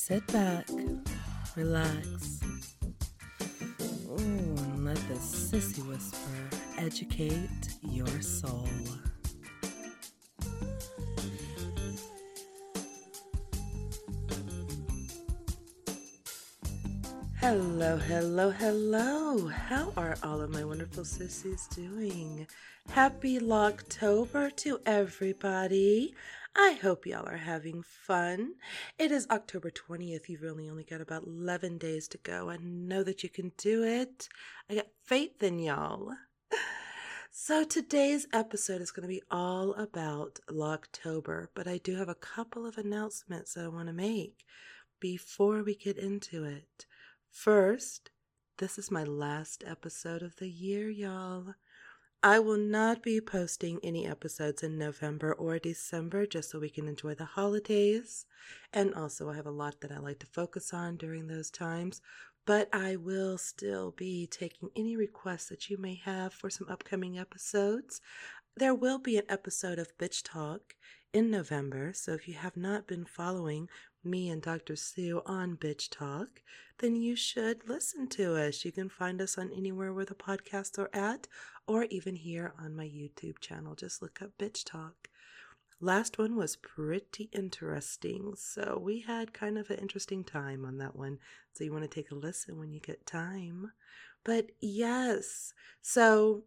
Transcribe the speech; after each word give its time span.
sit 0.00 0.26
back, 0.28 0.66
relax, 1.56 2.40
ooh, 4.08 4.16
and 4.16 4.84
let 4.86 4.96
the 4.96 5.14
Sissy 5.16 5.86
Whisperer 5.86 6.48
educate 6.78 7.76
your 7.82 8.06
soul. 8.22 8.66
Hello, 17.38 17.98
hello, 17.98 18.50
hello. 18.50 19.48
How 19.48 19.92
are 19.98 20.16
all 20.22 20.40
of 20.40 20.48
my 20.48 20.64
wonderful 20.64 21.04
sissies 21.04 21.68
doing? 21.74 22.46
Happy 22.88 23.38
Locktober 23.38 24.56
to 24.56 24.80
everybody. 24.86 26.14
I 26.54 26.72
hope 26.82 27.06
y'all 27.06 27.28
are 27.28 27.36
having 27.36 27.82
fun. 27.82 28.54
It 28.98 29.12
is 29.12 29.26
October 29.30 29.70
20th. 29.70 30.28
You've 30.28 30.42
really 30.42 30.68
only 30.68 30.82
got 30.82 31.00
about 31.00 31.24
11 31.24 31.78
days 31.78 32.08
to 32.08 32.18
go. 32.18 32.50
I 32.50 32.56
know 32.60 33.04
that 33.04 33.22
you 33.22 33.28
can 33.28 33.52
do 33.56 33.84
it. 33.84 34.28
I 34.68 34.74
got 34.74 34.88
faith 35.04 35.42
in 35.42 35.60
y'all. 35.60 36.10
So 37.30 37.62
today's 37.64 38.26
episode 38.32 38.82
is 38.82 38.90
going 38.90 39.04
to 39.04 39.08
be 39.08 39.22
all 39.30 39.74
about 39.74 40.40
Locktober, 40.50 41.46
but 41.54 41.68
I 41.68 41.78
do 41.78 41.94
have 41.94 42.08
a 42.08 42.14
couple 42.16 42.66
of 42.66 42.76
announcements 42.76 43.54
that 43.54 43.64
I 43.64 43.68
want 43.68 43.86
to 43.86 43.92
make 43.92 44.44
before 44.98 45.62
we 45.62 45.76
get 45.76 45.96
into 45.96 46.44
it. 46.44 46.86
First, 47.30 48.10
this 48.58 48.76
is 48.76 48.90
my 48.90 49.04
last 49.04 49.62
episode 49.64 50.22
of 50.22 50.36
the 50.36 50.50
year, 50.50 50.90
y'all. 50.90 51.54
I 52.22 52.38
will 52.38 52.58
not 52.58 53.02
be 53.02 53.18
posting 53.18 53.80
any 53.82 54.06
episodes 54.06 54.62
in 54.62 54.76
November 54.76 55.32
or 55.32 55.58
December 55.58 56.26
just 56.26 56.50
so 56.50 56.60
we 56.60 56.68
can 56.68 56.86
enjoy 56.86 57.14
the 57.14 57.24
holidays. 57.24 58.26
And 58.74 58.92
also, 58.92 59.30
I 59.30 59.36
have 59.36 59.46
a 59.46 59.50
lot 59.50 59.80
that 59.80 59.90
I 59.90 59.98
like 59.98 60.18
to 60.18 60.26
focus 60.26 60.74
on 60.74 60.98
during 60.98 61.28
those 61.28 61.50
times. 61.50 62.02
But 62.44 62.68
I 62.74 62.96
will 62.96 63.38
still 63.38 63.92
be 63.92 64.26
taking 64.26 64.68
any 64.76 64.96
requests 64.96 65.48
that 65.48 65.70
you 65.70 65.78
may 65.78 65.94
have 65.94 66.34
for 66.34 66.50
some 66.50 66.68
upcoming 66.68 67.18
episodes. 67.18 68.02
There 68.54 68.74
will 68.74 68.98
be 68.98 69.16
an 69.16 69.24
episode 69.30 69.78
of 69.78 69.96
Bitch 69.96 70.22
Talk 70.22 70.74
in 71.14 71.30
November, 71.30 71.92
so 71.94 72.12
if 72.12 72.28
you 72.28 72.34
have 72.34 72.56
not 72.56 72.86
been 72.86 73.06
following 73.06 73.68
me 74.02 74.28
and 74.28 74.42
Dr. 74.42 74.76
Sue 74.76 75.22
on 75.26 75.56
Bitch 75.56 75.90
Talk, 75.90 76.42
then 76.78 76.96
you 76.96 77.14
should 77.14 77.68
listen 77.68 78.08
to 78.08 78.36
us. 78.36 78.64
You 78.64 78.72
can 78.72 78.88
find 78.88 79.20
us 79.20 79.36
on 79.36 79.50
anywhere 79.52 79.92
where 79.92 80.04
the 80.04 80.14
podcasts 80.14 80.78
are 80.78 80.90
at, 80.92 81.26
or 81.66 81.84
even 81.84 82.16
here 82.16 82.52
on 82.58 82.74
my 82.74 82.86
YouTube 82.86 83.38
channel. 83.40 83.74
Just 83.74 84.02
look 84.02 84.20
up 84.22 84.30
Bitch 84.38 84.64
Talk. 84.64 85.08
Last 85.80 86.18
one 86.18 86.36
was 86.36 86.56
pretty 86.56 87.30
interesting. 87.32 88.34
So 88.36 88.78
we 88.82 89.00
had 89.00 89.32
kind 89.32 89.56
of 89.56 89.70
an 89.70 89.78
interesting 89.78 90.24
time 90.24 90.64
on 90.64 90.78
that 90.78 90.94
one. 90.94 91.18
So 91.52 91.64
you 91.64 91.72
want 91.72 91.84
to 91.84 91.88
take 91.88 92.10
a 92.10 92.14
listen 92.14 92.58
when 92.58 92.72
you 92.72 92.80
get 92.80 93.06
time. 93.06 93.72
But 94.24 94.50
yes, 94.60 95.54
so 95.80 96.44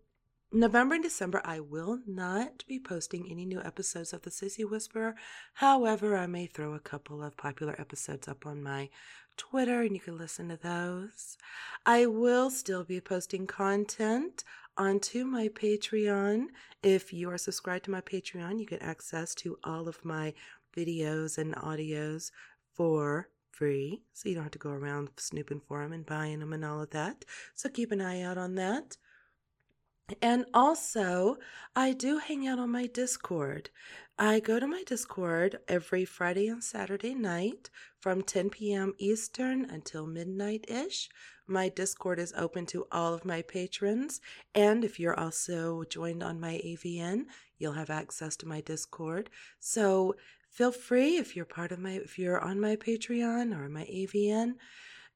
November 0.55 0.93
and 0.93 1.03
December, 1.03 1.41
I 1.43 1.59
will 1.59 1.97
not 2.05 2.63
be 2.67 2.79
posting 2.79 3.27
any 3.27 3.43
new 3.43 3.59
episodes 3.59 4.13
of 4.13 4.21
The 4.21 4.29
Sissy 4.29 4.63
Whisperer. 4.69 5.15
However, 5.55 6.15
I 6.15 6.27
may 6.27 6.45
throw 6.45 6.75
a 6.75 6.79
couple 6.79 7.23
of 7.23 7.35
popular 7.35 7.75
episodes 7.79 8.27
up 8.27 8.45
on 8.45 8.61
my 8.61 8.91
Twitter 9.35 9.81
and 9.81 9.95
you 9.95 9.99
can 9.99 10.15
listen 10.15 10.49
to 10.49 10.57
those. 10.57 11.37
I 11.87 12.05
will 12.05 12.51
still 12.51 12.83
be 12.83 13.01
posting 13.01 13.47
content 13.47 14.43
onto 14.77 15.25
my 15.25 15.47
Patreon. 15.47 16.49
If 16.83 17.11
you 17.11 17.31
are 17.31 17.39
subscribed 17.39 17.85
to 17.85 17.91
my 17.91 18.01
Patreon, 18.01 18.59
you 18.59 18.67
get 18.67 18.83
access 18.83 19.33
to 19.35 19.57
all 19.63 19.87
of 19.87 20.05
my 20.05 20.35
videos 20.77 21.39
and 21.39 21.55
audios 21.55 22.29
for 22.75 23.27
free. 23.49 24.03
So 24.13 24.29
you 24.29 24.35
don't 24.35 24.43
have 24.43 24.51
to 24.51 24.59
go 24.59 24.69
around 24.69 25.09
snooping 25.17 25.61
for 25.67 25.81
them 25.81 25.93
and 25.93 26.05
buying 26.05 26.41
them 26.41 26.53
and 26.53 26.63
all 26.63 26.79
of 26.79 26.91
that. 26.91 27.25
So 27.55 27.69
keep 27.69 27.91
an 27.91 28.01
eye 28.01 28.21
out 28.21 28.37
on 28.37 28.53
that. 28.53 28.97
And 30.21 30.45
also, 30.53 31.37
I 31.75 31.93
do 31.93 32.17
hang 32.17 32.45
out 32.45 32.59
on 32.59 32.71
my 32.71 32.87
Discord. 32.87 33.69
I 34.19 34.41
go 34.41 34.59
to 34.59 34.67
my 34.67 34.83
Discord 34.85 35.59
every 35.67 36.03
Friday 36.03 36.47
and 36.47 36.63
Saturday 36.63 37.15
night 37.15 37.69
from 37.99 38.21
10 38.21 38.49
p.m. 38.49 38.93
Eastern 38.97 39.65
until 39.65 40.05
midnight 40.05 40.65
ish. 40.67 41.09
My 41.47 41.69
Discord 41.69 42.19
is 42.19 42.33
open 42.37 42.65
to 42.67 42.85
all 42.91 43.13
of 43.13 43.23
my 43.23 43.41
patrons. 43.43 44.19
And 44.53 44.83
if 44.83 44.99
you're 44.99 45.19
also 45.19 45.83
joined 45.89 46.21
on 46.21 46.39
my 46.39 46.61
AVN, 46.65 47.25
you'll 47.57 47.73
have 47.73 47.89
access 47.89 48.35
to 48.37 48.47
my 48.47 48.59
Discord. 48.59 49.29
So 49.59 50.15
feel 50.49 50.73
free 50.73 51.15
if 51.15 51.33
you're 51.33 51.45
part 51.45 51.71
of 51.71 51.79
my, 51.79 51.91
if 51.91 52.19
you're 52.19 52.39
on 52.39 52.59
my 52.59 52.75
Patreon 52.75 53.57
or 53.57 53.69
my 53.69 53.85
AVN 53.85 54.55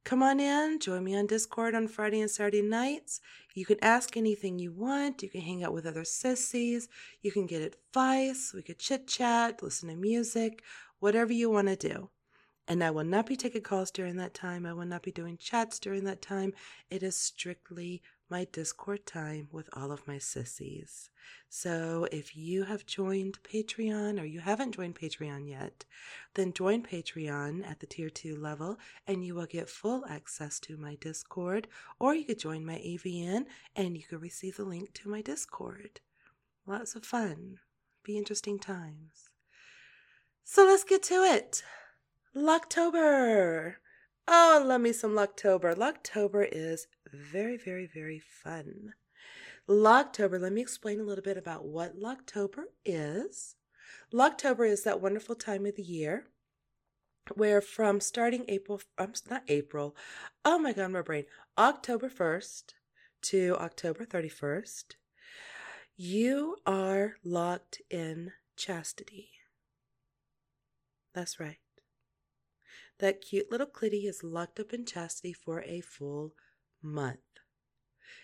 Come 0.07 0.23
on 0.23 0.39
in, 0.39 0.79
join 0.79 1.03
me 1.03 1.17
on 1.17 1.27
Discord 1.27 1.75
on 1.75 1.89
Friday 1.89 2.21
and 2.21 2.31
Saturday 2.31 2.61
nights. 2.61 3.19
You 3.53 3.65
can 3.65 3.75
ask 3.81 4.15
anything 4.15 4.57
you 4.57 4.71
want. 4.71 5.21
You 5.21 5.27
can 5.27 5.41
hang 5.41 5.65
out 5.65 5.73
with 5.73 5.85
other 5.85 6.05
sissies. 6.05 6.87
You 7.21 7.29
can 7.33 7.45
get 7.45 7.61
advice. 7.61 8.53
We 8.55 8.61
could 8.61 8.79
chit 8.79 9.09
chat, 9.09 9.61
listen 9.61 9.89
to 9.89 9.95
music, 9.97 10.63
whatever 10.99 11.33
you 11.33 11.49
want 11.49 11.67
to 11.67 11.75
do. 11.75 12.09
And 12.69 12.85
I 12.85 12.89
will 12.89 13.03
not 13.03 13.25
be 13.25 13.35
taking 13.35 13.63
calls 13.63 13.91
during 13.91 14.15
that 14.15 14.33
time. 14.33 14.65
I 14.65 14.71
will 14.71 14.85
not 14.85 15.03
be 15.03 15.11
doing 15.11 15.35
chats 15.35 15.77
during 15.77 16.05
that 16.05 16.21
time. 16.21 16.53
It 16.89 17.03
is 17.03 17.17
strictly 17.17 18.01
my 18.29 18.45
Discord 18.51 19.05
time 19.05 19.47
with 19.51 19.69
all 19.73 19.91
of 19.91 20.07
my 20.07 20.17
sissies. 20.17 21.09
So 21.49 22.07
if 22.11 22.35
you 22.35 22.63
have 22.63 22.85
joined 22.85 23.41
Patreon 23.43 24.21
or 24.21 24.25
you 24.25 24.41
haven't 24.41 24.75
joined 24.75 24.95
Patreon 24.95 25.49
yet, 25.49 25.85
then 26.33 26.53
join 26.53 26.83
Patreon 26.83 27.65
at 27.65 27.79
the 27.79 27.85
tier 27.85 28.09
2 28.09 28.35
level 28.35 28.77
and 29.05 29.23
you 29.23 29.33
will 29.33 29.45
get 29.45 29.69
full 29.69 30.05
access 30.09 30.59
to 30.61 30.77
my 30.77 30.95
Discord 30.95 31.67
or 31.99 32.13
you 32.13 32.25
could 32.25 32.39
join 32.39 32.65
my 32.65 32.75
AVN 32.75 33.45
and 33.75 33.97
you 33.97 34.03
could 34.03 34.21
receive 34.21 34.57
the 34.57 34.65
link 34.65 34.93
to 34.95 35.09
my 35.09 35.21
Discord. 35.21 36.01
Lots 36.65 36.95
of 36.95 37.05
fun. 37.05 37.59
Be 38.03 38.17
interesting 38.17 38.59
times. 38.59 39.29
So 40.43 40.65
let's 40.65 40.83
get 40.83 41.03
to 41.03 41.23
it. 41.23 41.63
Locktober. 42.35 43.75
Oh, 44.27 44.61
love 44.65 44.81
me 44.81 44.91
some 44.91 45.11
Locktober. 45.11 45.73
Locktober 45.73 46.47
is 46.51 46.87
very, 47.13 47.55
very, 47.55 47.87
very 47.87 48.19
fun. 48.19 48.93
Locktober, 49.69 50.39
let 50.39 50.51
me 50.51 50.61
explain 50.61 50.99
a 50.99 51.03
little 51.03 51.23
bit 51.23 51.37
about 51.37 51.65
what 51.65 51.99
Locktober 51.99 52.63
is. 52.85 53.55
Locktober 54.13 54.69
is 54.69 54.83
that 54.83 55.01
wonderful 55.01 55.35
time 55.35 55.65
of 55.65 55.75
the 55.75 55.83
year 55.83 56.25
where 57.35 57.61
from 57.61 57.99
starting 57.99 58.45
April, 58.47 58.81
um, 58.97 59.13
not 59.29 59.43
April, 59.47 59.95
oh 60.45 60.59
my 60.59 60.73
God, 60.73 60.91
my 60.91 61.01
brain, 61.01 61.25
October 61.57 62.09
1st 62.09 62.73
to 63.23 63.55
October 63.59 64.05
31st, 64.05 64.95
you 65.95 66.57
are 66.65 67.15
locked 67.23 67.81
in 67.89 68.31
chastity. 68.55 69.31
That's 71.13 71.39
right. 71.39 71.57
That 72.99 73.21
cute 73.21 73.51
little 73.51 73.67
clitty 73.67 74.07
is 74.07 74.23
locked 74.23 74.59
up 74.59 74.73
in 74.73 74.85
chastity 74.85 75.33
for 75.33 75.61
a 75.61 75.81
full 75.81 76.33
month. 76.81 77.19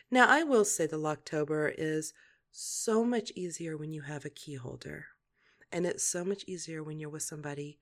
Now, 0.10 0.28
I 0.28 0.44
will 0.44 0.66
say 0.66 0.88
the 0.88 0.98
Locktober 0.98 1.74
is 1.78 2.14
so 2.52 3.04
much 3.04 3.32
easier 3.36 3.78
when 3.78 3.92
you 3.92 4.02
have 4.02 4.26
a 4.26 4.30
key 4.30 4.56
holder. 4.56 5.08
And 5.72 5.86
it's 5.86 6.04
so 6.04 6.24
much 6.24 6.44
easier 6.48 6.84
when 6.84 7.00
you're 7.00 7.10
with 7.10 7.24
somebody 7.24 7.80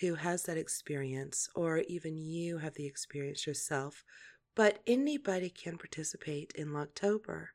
who 0.00 0.14
has 0.14 0.44
that 0.44 0.56
experience, 0.56 1.48
or 1.54 1.78
even 1.88 2.16
you 2.16 2.58
have 2.58 2.74
the 2.74 2.86
experience 2.86 3.46
yourself. 3.46 4.04
But 4.54 4.80
anybody 4.86 5.50
can 5.50 5.78
participate 5.78 6.52
in 6.56 6.68
Locktober. 6.68 7.48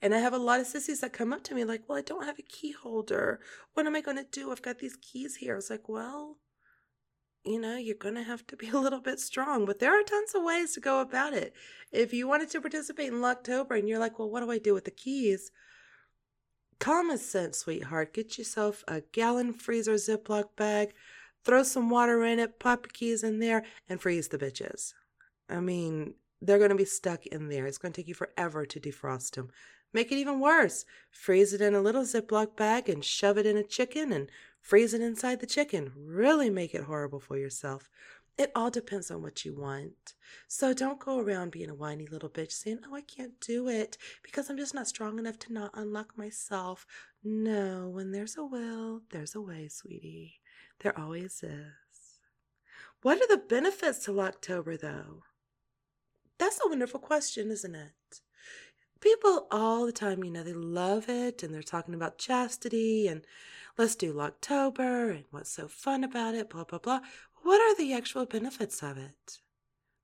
And 0.00 0.14
I 0.14 0.18
have 0.18 0.32
a 0.32 0.38
lot 0.38 0.60
of 0.60 0.66
sissies 0.66 1.00
that 1.00 1.12
come 1.12 1.32
up 1.32 1.42
to 1.44 1.54
me 1.54 1.64
like, 1.64 1.82
Well, 1.88 1.98
I 1.98 2.02
don't 2.02 2.26
have 2.26 2.38
a 2.38 2.42
key 2.42 2.72
holder. 2.72 3.40
What 3.74 3.86
am 3.86 3.96
I 3.96 4.00
going 4.00 4.16
to 4.16 4.24
do? 4.24 4.52
I've 4.52 4.62
got 4.62 4.78
these 4.78 4.96
keys 4.96 5.36
here. 5.36 5.54
I 5.54 5.56
was 5.56 5.70
like, 5.70 5.88
Well, 5.88 6.38
you 7.44 7.60
know, 7.60 7.76
you're 7.76 7.94
going 7.94 8.14
to 8.14 8.22
have 8.22 8.46
to 8.48 8.56
be 8.56 8.68
a 8.70 8.78
little 8.78 9.00
bit 9.00 9.20
strong, 9.20 9.66
but 9.66 9.78
there 9.78 9.98
are 9.98 10.02
tons 10.02 10.34
of 10.34 10.42
ways 10.42 10.74
to 10.74 10.80
go 10.80 11.00
about 11.00 11.34
it. 11.34 11.54
If 11.92 12.12
you 12.12 12.26
wanted 12.26 12.50
to 12.50 12.60
participate 12.60 13.08
in 13.08 13.20
Locktober 13.20 13.78
and 13.78 13.88
you're 13.88 13.98
like, 13.98 14.18
well, 14.18 14.30
what 14.30 14.40
do 14.40 14.50
I 14.50 14.58
do 14.58 14.74
with 14.74 14.84
the 14.84 14.90
keys? 14.90 15.50
Common 16.78 17.18
sense, 17.18 17.58
sweetheart. 17.58 18.14
Get 18.14 18.38
yourself 18.38 18.82
a 18.88 19.02
gallon 19.12 19.52
freezer 19.52 19.94
Ziploc 19.94 20.56
bag, 20.56 20.94
throw 21.44 21.62
some 21.62 21.90
water 21.90 22.24
in 22.24 22.38
it, 22.38 22.58
pop 22.58 22.86
your 22.86 22.92
keys 22.92 23.22
in 23.22 23.38
there, 23.38 23.64
and 23.88 24.00
freeze 24.00 24.28
the 24.28 24.38
bitches. 24.38 24.94
I 25.48 25.60
mean, 25.60 26.14
they're 26.40 26.58
going 26.58 26.70
to 26.70 26.76
be 26.76 26.84
stuck 26.84 27.26
in 27.26 27.48
there. 27.48 27.66
It's 27.66 27.78
going 27.78 27.92
to 27.92 28.00
take 28.00 28.08
you 28.08 28.14
forever 28.14 28.66
to 28.66 28.80
defrost 28.80 29.32
them. 29.32 29.50
Make 29.92 30.10
it 30.10 30.16
even 30.16 30.40
worse. 30.40 30.84
Freeze 31.10 31.52
it 31.52 31.60
in 31.60 31.74
a 31.74 31.80
little 31.80 32.02
Ziploc 32.02 32.56
bag 32.56 32.88
and 32.88 33.04
shove 33.04 33.38
it 33.38 33.46
in 33.46 33.56
a 33.56 33.62
chicken 33.62 34.12
and 34.12 34.28
freeze 34.64 34.94
it 34.94 35.02
inside 35.02 35.40
the 35.40 35.46
chicken. 35.46 35.92
Really 35.94 36.48
make 36.48 36.74
it 36.74 36.84
horrible 36.84 37.20
for 37.20 37.36
yourself. 37.36 37.90
It 38.38 38.50
all 38.56 38.70
depends 38.70 39.10
on 39.10 39.22
what 39.22 39.44
you 39.44 39.54
want. 39.54 40.14
So 40.48 40.72
don't 40.72 40.98
go 40.98 41.18
around 41.18 41.52
being 41.52 41.68
a 41.68 41.74
whiny 41.74 42.06
little 42.06 42.30
bitch 42.30 42.50
saying, 42.50 42.80
Oh, 42.88 42.94
I 42.94 43.02
can't 43.02 43.38
do 43.40 43.68
it 43.68 43.98
because 44.22 44.48
I'm 44.48 44.56
just 44.56 44.74
not 44.74 44.88
strong 44.88 45.18
enough 45.18 45.38
to 45.40 45.52
not 45.52 45.70
unlock 45.74 46.16
myself. 46.16 46.86
No, 47.22 47.90
when 47.90 48.10
there's 48.10 48.36
a 48.36 48.44
will, 48.44 49.02
there's 49.10 49.34
a 49.34 49.40
way, 49.40 49.68
sweetie. 49.68 50.40
There 50.80 50.98
always 50.98 51.42
is. 51.42 52.20
What 53.02 53.18
are 53.18 53.28
the 53.28 53.42
benefits 53.46 54.04
to 54.06 54.12
Locktober, 54.12 54.80
though? 54.80 55.24
That's 56.38 56.58
a 56.64 56.68
wonderful 56.68 57.00
question, 57.00 57.50
isn't 57.50 57.74
it? 57.74 58.20
People 59.00 59.46
all 59.50 59.84
the 59.84 59.92
time, 59.92 60.24
you 60.24 60.30
know, 60.30 60.42
they 60.42 60.54
love 60.54 61.10
it 61.10 61.42
and 61.42 61.52
they're 61.52 61.62
talking 61.62 61.94
about 61.94 62.16
chastity 62.16 63.06
and 63.06 63.24
let's 63.76 63.94
do 63.94 64.12
Locktober 64.12 65.10
and 65.10 65.24
what's 65.30 65.50
so 65.50 65.68
fun 65.68 66.04
about 66.04 66.34
it, 66.34 66.50
blah, 66.50 66.64
blah, 66.64 66.78
blah. 66.78 67.00
What 67.42 67.60
are 67.60 67.76
the 67.76 67.92
actual 67.92 68.26
benefits 68.26 68.82
of 68.82 68.96
it? 68.96 69.38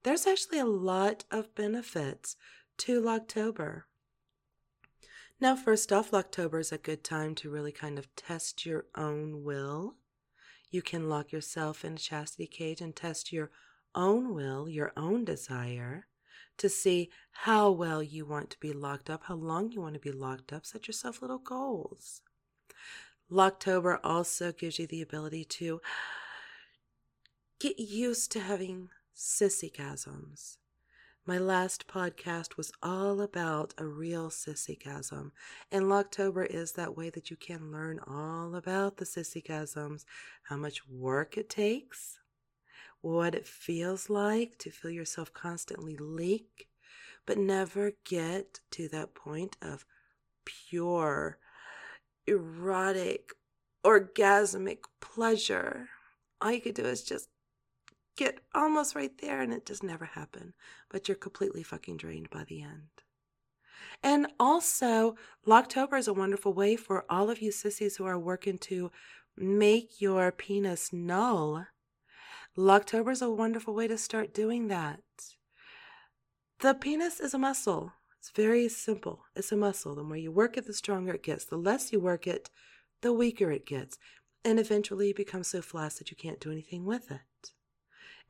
There's 0.03 0.27
actually 0.27 0.59
a 0.59 0.65
lot 0.65 1.25
of 1.31 1.55
benefits 1.55 2.37
to 2.79 3.01
Locktober. 3.01 3.83
Now, 5.41 5.57
first 5.57 5.93
off, 5.93 6.11
Locktober 6.11 6.61
is 6.61 6.73
a 6.73 6.79
good 6.79 7.03
time 7.03 7.35
to 7.37 7.51
really 7.51 7.73
kind 7.73 7.99
of 7.99 8.15
test 8.15 8.67
your 8.67 8.87
own 8.95 9.43
will. 9.43 9.95
You 10.71 10.83
can 10.83 11.09
lock 11.09 11.33
yourself 11.33 11.85
in 11.85 11.95
a 11.95 11.99
chastity 11.99 12.47
cage 12.47 12.81
and 12.81 12.95
test 12.95 13.33
your 13.33 13.51
own 13.95 14.35
will, 14.35 14.69
your 14.69 14.93
own 14.97 15.25
desire, 15.25 16.07
to 16.59 16.69
see 16.69 17.11
how 17.31 17.71
well 17.71 18.03
you 18.03 18.27
want 18.27 18.51
to 18.51 18.61
be 18.61 18.73
locked 18.73 19.09
up, 19.09 19.25
how 19.25 19.35
long 19.35 19.73
you 19.73 19.81
want 19.81 19.95
to 19.95 20.01
be 20.01 20.13
locked 20.13 20.53
up. 20.53 20.67
Set 20.67 20.87
yourself 20.87 21.23
little 21.23 21.39
goals. 21.39 22.21
Locktober 23.31 24.00
also 24.03 24.50
gives 24.50 24.79
you 24.79 24.87
the 24.88 25.03
ability 25.03 25.44
to 25.44 25.81
get 27.61 27.79
used 27.79 28.32
to 28.32 28.41
having 28.41 28.88
sissygasms. 29.17 30.56
My 31.27 31.38
last 31.38 31.87
podcast 31.87 32.56
was 32.56 32.73
all 32.82 33.21
about 33.21 33.73
a 33.79 33.87
real 33.87 34.31
sissygasm, 34.31 35.31
and 35.71 35.85
Locktober 35.85 36.44
is 36.44 36.73
that 36.73 36.97
way 36.97 37.09
that 37.11 37.31
you 37.31 37.37
can 37.37 37.71
learn 37.71 38.00
all 38.05 38.56
about 38.56 38.97
the 38.97 39.05
sissygasms, 39.05 40.05
how 40.49 40.56
much 40.56 40.88
work 40.88 41.37
it 41.37 41.49
takes, 41.49 42.19
what 43.00 43.37
it 43.37 43.47
feels 43.47 44.11
like 44.11 44.59
to 44.59 44.71
feel 44.71 44.91
yourself 44.91 45.33
constantly 45.33 45.97
leak, 45.97 46.69
but 47.26 47.38
never 47.38 47.93
get 48.05 48.59
to 48.73 48.88
that 48.88 49.15
point 49.15 49.56
of 49.62 49.85
pure, 50.44 51.38
erotic, 52.31 53.32
orgasmic 53.85 54.79
pleasure. 55.00 55.88
All 56.41 56.53
you 56.53 56.61
could 56.61 56.75
do 56.75 56.85
is 56.85 57.03
just 57.03 57.29
get 58.17 58.41
almost 58.55 58.94
right 58.94 59.12
there 59.21 59.41
and 59.41 59.53
it 59.53 59.67
just 59.67 59.82
never 59.82 60.05
happened. 60.05 60.53
But 60.88 61.09
you're 61.09 61.17
completely 61.17 61.62
fucking 61.62 61.97
drained 61.97 62.31
by 62.31 62.44
the 62.44 62.62
end. 62.62 62.88
And 64.03 64.29
also, 64.38 65.17
Locktober 65.47 65.99
is 65.99 66.09
a 66.09 66.15
wonderful 66.15 66.55
way 66.55 66.77
for 66.77 67.05
all 67.11 67.29
of 67.29 67.43
you 67.43 67.53
sissies 67.53 67.97
who 67.97 68.06
are 68.06 68.19
working 68.19 68.59
to 68.59 68.91
make 69.37 70.00
your 70.00 70.33
penis 70.33 70.93
null. 70.93 71.67
Locktober 72.56 73.12
is 73.12 73.23
a 73.23 73.31
wonderful 73.31 73.75
way 73.75 73.88
to 73.88 73.99
start 73.99 74.33
doing 74.33 74.69
that. 74.69 75.00
The 76.61 76.75
penis 76.75 77.21
is 77.21 77.35
a 77.35 77.38
muscle. 77.38 77.93
It's 78.21 78.31
very 78.31 78.69
simple. 78.69 79.25
It's 79.35 79.51
a 79.51 79.57
muscle. 79.57 79.95
The 79.95 80.03
more 80.03 80.17
you 80.17 80.31
work 80.31 80.59
it, 80.59 80.67
the 80.67 80.75
stronger 80.75 81.15
it 81.15 81.23
gets. 81.23 81.47
The 81.47 81.57
less 81.57 81.91
you 81.91 82.01
work 82.01 82.27
it, 82.27 82.51
the 83.01 83.15
weaker 83.15 83.51
it 83.51 83.65
gets. 83.65 83.99
And 84.45 84.61
eventually 84.61 85.11
it 85.11 85.17
becomes 85.17 85.49
so 85.49 85.63
flaccid 85.63 86.11
you 86.11 86.17
can't 86.17 86.39
do 86.39 86.53
anything 86.53 86.85
with 86.85 87.11
it. 87.11 87.53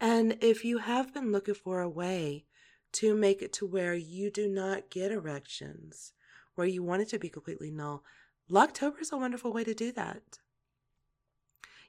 And 0.00 0.38
if 0.40 0.64
you 0.64 0.78
have 0.78 1.12
been 1.12 1.32
looking 1.32 1.54
for 1.54 1.80
a 1.80 1.88
way 1.88 2.44
to 2.92 3.14
make 3.16 3.42
it 3.42 3.52
to 3.54 3.66
where 3.66 3.94
you 3.94 4.30
do 4.30 4.48
not 4.48 4.90
get 4.90 5.10
erections, 5.10 6.12
where 6.54 6.68
you 6.68 6.84
want 6.84 7.02
it 7.02 7.08
to 7.08 7.18
be 7.18 7.28
completely 7.28 7.70
null, 7.70 8.04
Locktober 8.48 9.00
is 9.00 9.12
a 9.12 9.16
wonderful 9.16 9.52
way 9.52 9.64
to 9.64 9.74
do 9.74 9.92
that. 9.92 10.38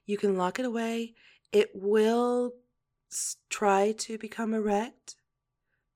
You 0.06 0.18
can 0.18 0.38
lock 0.38 0.60
it 0.60 0.66
away. 0.66 1.14
It 1.52 1.72
will 1.76 2.54
try 3.50 3.94
to 3.94 4.18
become 4.18 4.54
erect, 4.54 5.16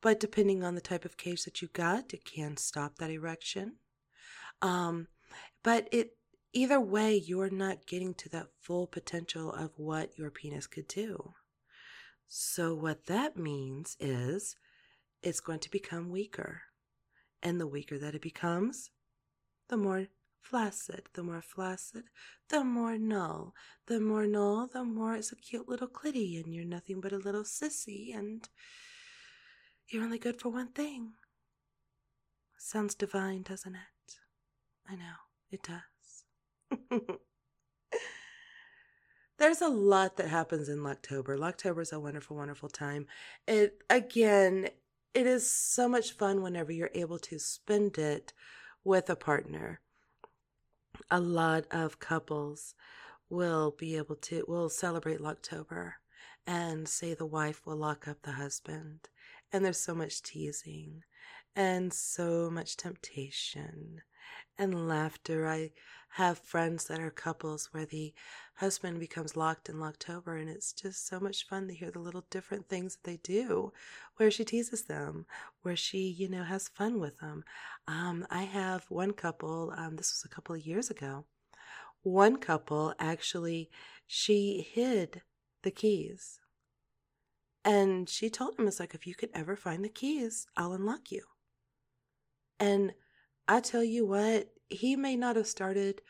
but 0.06 0.20
depending 0.20 0.64
on 0.64 0.76
the 0.76 0.82
type 0.82 1.04
of 1.04 1.18
cage 1.18 1.46
that 1.46 1.64
you 1.64 1.68
got, 1.74 2.14
it 2.14 2.24
can 2.24 2.58
stop 2.58 2.98
that 2.98 3.10
erection. 3.10 3.78
Um, 4.62 5.08
but 5.64 5.90
it 5.92 6.12
either 6.54 6.80
way, 6.80 7.16
you're 7.16 7.50
not 7.50 7.88
getting 7.88 8.14
to 8.14 8.30
that 8.30 8.50
full 8.62 8.86
potential 8.86 9.52
of 9.52 9.72
what 9.78 10.16
your 10.16 10.30
penis 10.30 10.68
could 10.68 10.88
do. 10.88 11.34
So, 12.28 12.76
what 12.76 13.08
that 13.08 13.36
means 13.36 13.98
is 14.00 14.56
it's 15.24 15.40
going 15.40 15.62
to 15.62 15.72
become 15.72 16.12
weaker. 16.12 16.62
And 17.42 17.60
the 17.60 17.66
weaker 17.66 17.98
that 17.98 18.14
it 18.14 18.22
becomes, 18.22 18.92
the 19.70 19.78
more 19.78 20.06
flaccid. 20.40 21.10
The 21.16 21.24
more 21.24 21.42
flaccid, 21.42 22.04
the 22.50 22.64
more 22.64 23.00
null. 23.00 23.56
The 23.88 24.00
more 24.00 24.28
null, 24.28 24.68
the 24.72 24.84
more 24.84 25.16
it's 25.16 25.32
a 25.32 25.36
cute 25.36 25.68
little 25.68 25.88
clitty, 25.88 26.40
and 26.40 26.54
you're 26.54 26.64
nothing 26.64 27.02
but 27.02 27.12
a 27.12 27.18
little 27.18 27.42
sissy, 27.44 28.16
and 28.16 28.48
you're 29.90 30.04
only 30.04 30.20
good 30.20 30.40
for 30.40 30.50
one 30.50 30.70
thing. 30.70 31.14
Sounds 32.58 32.96
divine, 32.96 33.44
doesn't 33.44 33.76
it? 33.76 34.16
I 34.88 34.96
know, 34.96 35.16
it 35.52 35.62
does. 35.64 37.00
there's 39.38 39.62
a 39.62 39.68
lot 39.68 40.18
that 40.18 40.30
happens 40.30 40.70
in 40.70 40.80
Locktober. 40.80 41.38
Locktober 41.38 41.82
is 41.82 41.92
a 41.92 42.00
wonderful, 42.00 42.38
wonderful 42.38 42.70
time. 42.70 43.08
It 43.48 43.84
again, 43.90 44.70
it 45.14 45.28
is 45.28 45.50
so 45.50 45.88
much 45.88 46.14
fun 46.14 46.42
whenever 46.42 46.72
you're 46.72 46.92
able 46.94 47.20
to 47.20 47.40
spend 47.40 47.98
it 47.98 48.34
with 48.84 49.10
a 49.10 49.16
partner. 49.16 49.82
A 51.12 51.20
lot 51.20 51.66
of 51.72 52.00
couples 52.00 52.74
will 53.30 53.72
be 53.78 53.98
able 53.98 54.16
to 54.16 54.46
will 54.48 54.70
celebrate 54.70 55.20
Locktober 55.20 55.94
and 56.48 56.88
say 56.88 57.14
the 57.14 57.26
wife 57.26 57.66
will 57.66 57.76
lock 57.76 58.08
up 58.08 58.22
the 58.22 58.34
husband. 58.34 59.10
And 59.52 59.64
there's 59.64 59.80
so 59.80 59.96
much 59.96 60.22
teasing 60.22 61.04
and 61.56 61.94
so 61.94 62.50
much 62.50 62.76
temptation 62.76 64.02
and 64.58 64.88
laughter. 64.88 65.48
I 65.48 65.72
have 66.10 66.40
friends 66.40 66.86
that 66.86 67.00
are 67.00 67.12
couples 67.12 67.70
where 67.72 67.86
the 67.86 68.14
husband 68.56 69.00
becomes 69.00 69.36
locked 69.36 69.70
in 69.70 69.76
Locktober, 69.76 70.40
and 70.40 70.50
it's 70.50 70.74
just 70.74 71.08
so 71.08 71.20
much 71.20 71.48
fun 71.48 71.68
to 71.68 71.74
hear 71.74 71.92
the 71.92 72.00
little 72.00 72.26
different 72.30 72.68
things 72.70 72.96
that 72.96 73.04
they 73.04 73.18
do, 73.18 73.72
where 74.18 74.32
she 74.32 74.46
teases 74.46 74.84
them, 74.84 75.26
where 75.62 75.76
she, 75.76 76.08
you 76.08 76.30
know, 76.30 76.44
has 76.44 76.70
fun 76.70 77.00
with 77.00 77.18
them. 77.20 77.44
Um, 77.88 78.26
I 78.30 78.44
have 78.44 78.86
one 78.90 79.12
couple, 79.12 79.74
um, 79.76 79.98
this 79.98 80.12
was 80.12 80.24
a 80.26 80.34
couple 80.34 80.56
of 80.56 80.66
years 80.66 80.90
ago. 80.90 81.26
One 82.04 82.38
couple 82.38 82.94
actually, 83.00 83.70
she 84.08 84.68
hid 84.74 85.22
the 85.64 85.72
keys. 85.72 86.40
And 87.66 88.08
she 88.08 88.30
told 88.30 88.60
him, 88.60 88.68
it's 88.68 88.80
like, 88.80 88.94
if 88.94 89.08
you 89.08 89.16
could 89.16 89.32
ever 89.34 89.56
find 89.56 89.84
the 89.84 89.90
keys, 89.90 90.46
I'll 90.56 90.74
unlock 90.74 91.12
you. 91.12 91.24
And 92.60 92.94
I 93.48 93.60
tell 93.60 93.84
you 93.84 94.06
what, 94.06 94.50
he 94.70 94.96
may 94.96 95.16
not 95.16 95.36
have 95.36 95.48
started 95.48 96.02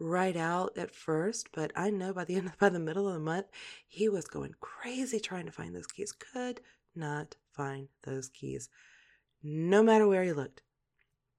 right 0.00 0.36
out 0.36 0.76
at 0.76 0.92
first, 0.92 1.48
but 1.54 1.70
I 1.76 1.90
know 1.90 2.12
by 2.12 2.24
the 2.24 2.34
end 2.34 2.52
by 2.58 2.68
the 2.68 2.80
middle 2.80 3.06
of 3.06 3.14
the 3.14 3.20
month, 3.20 3.46
he 3.86 4.08
was 4.08 4.26
going 4.26 4.54
crazy 4.60 5.20
trying 5.20 5.46
to 5.46 5.52
find 5.52 5.74
those 5.74 5.86
keys. 5.86 6.12
Could 6.12 6.60
not 6.96 7.36
find 7.52 7.88
those 8.04 8.28
keys. 8.28 8.68
No 9.42 9.84
matter 9.84 10.08
where 10.08 10.24
he 10.24 10.32
looked. 10.32 10.62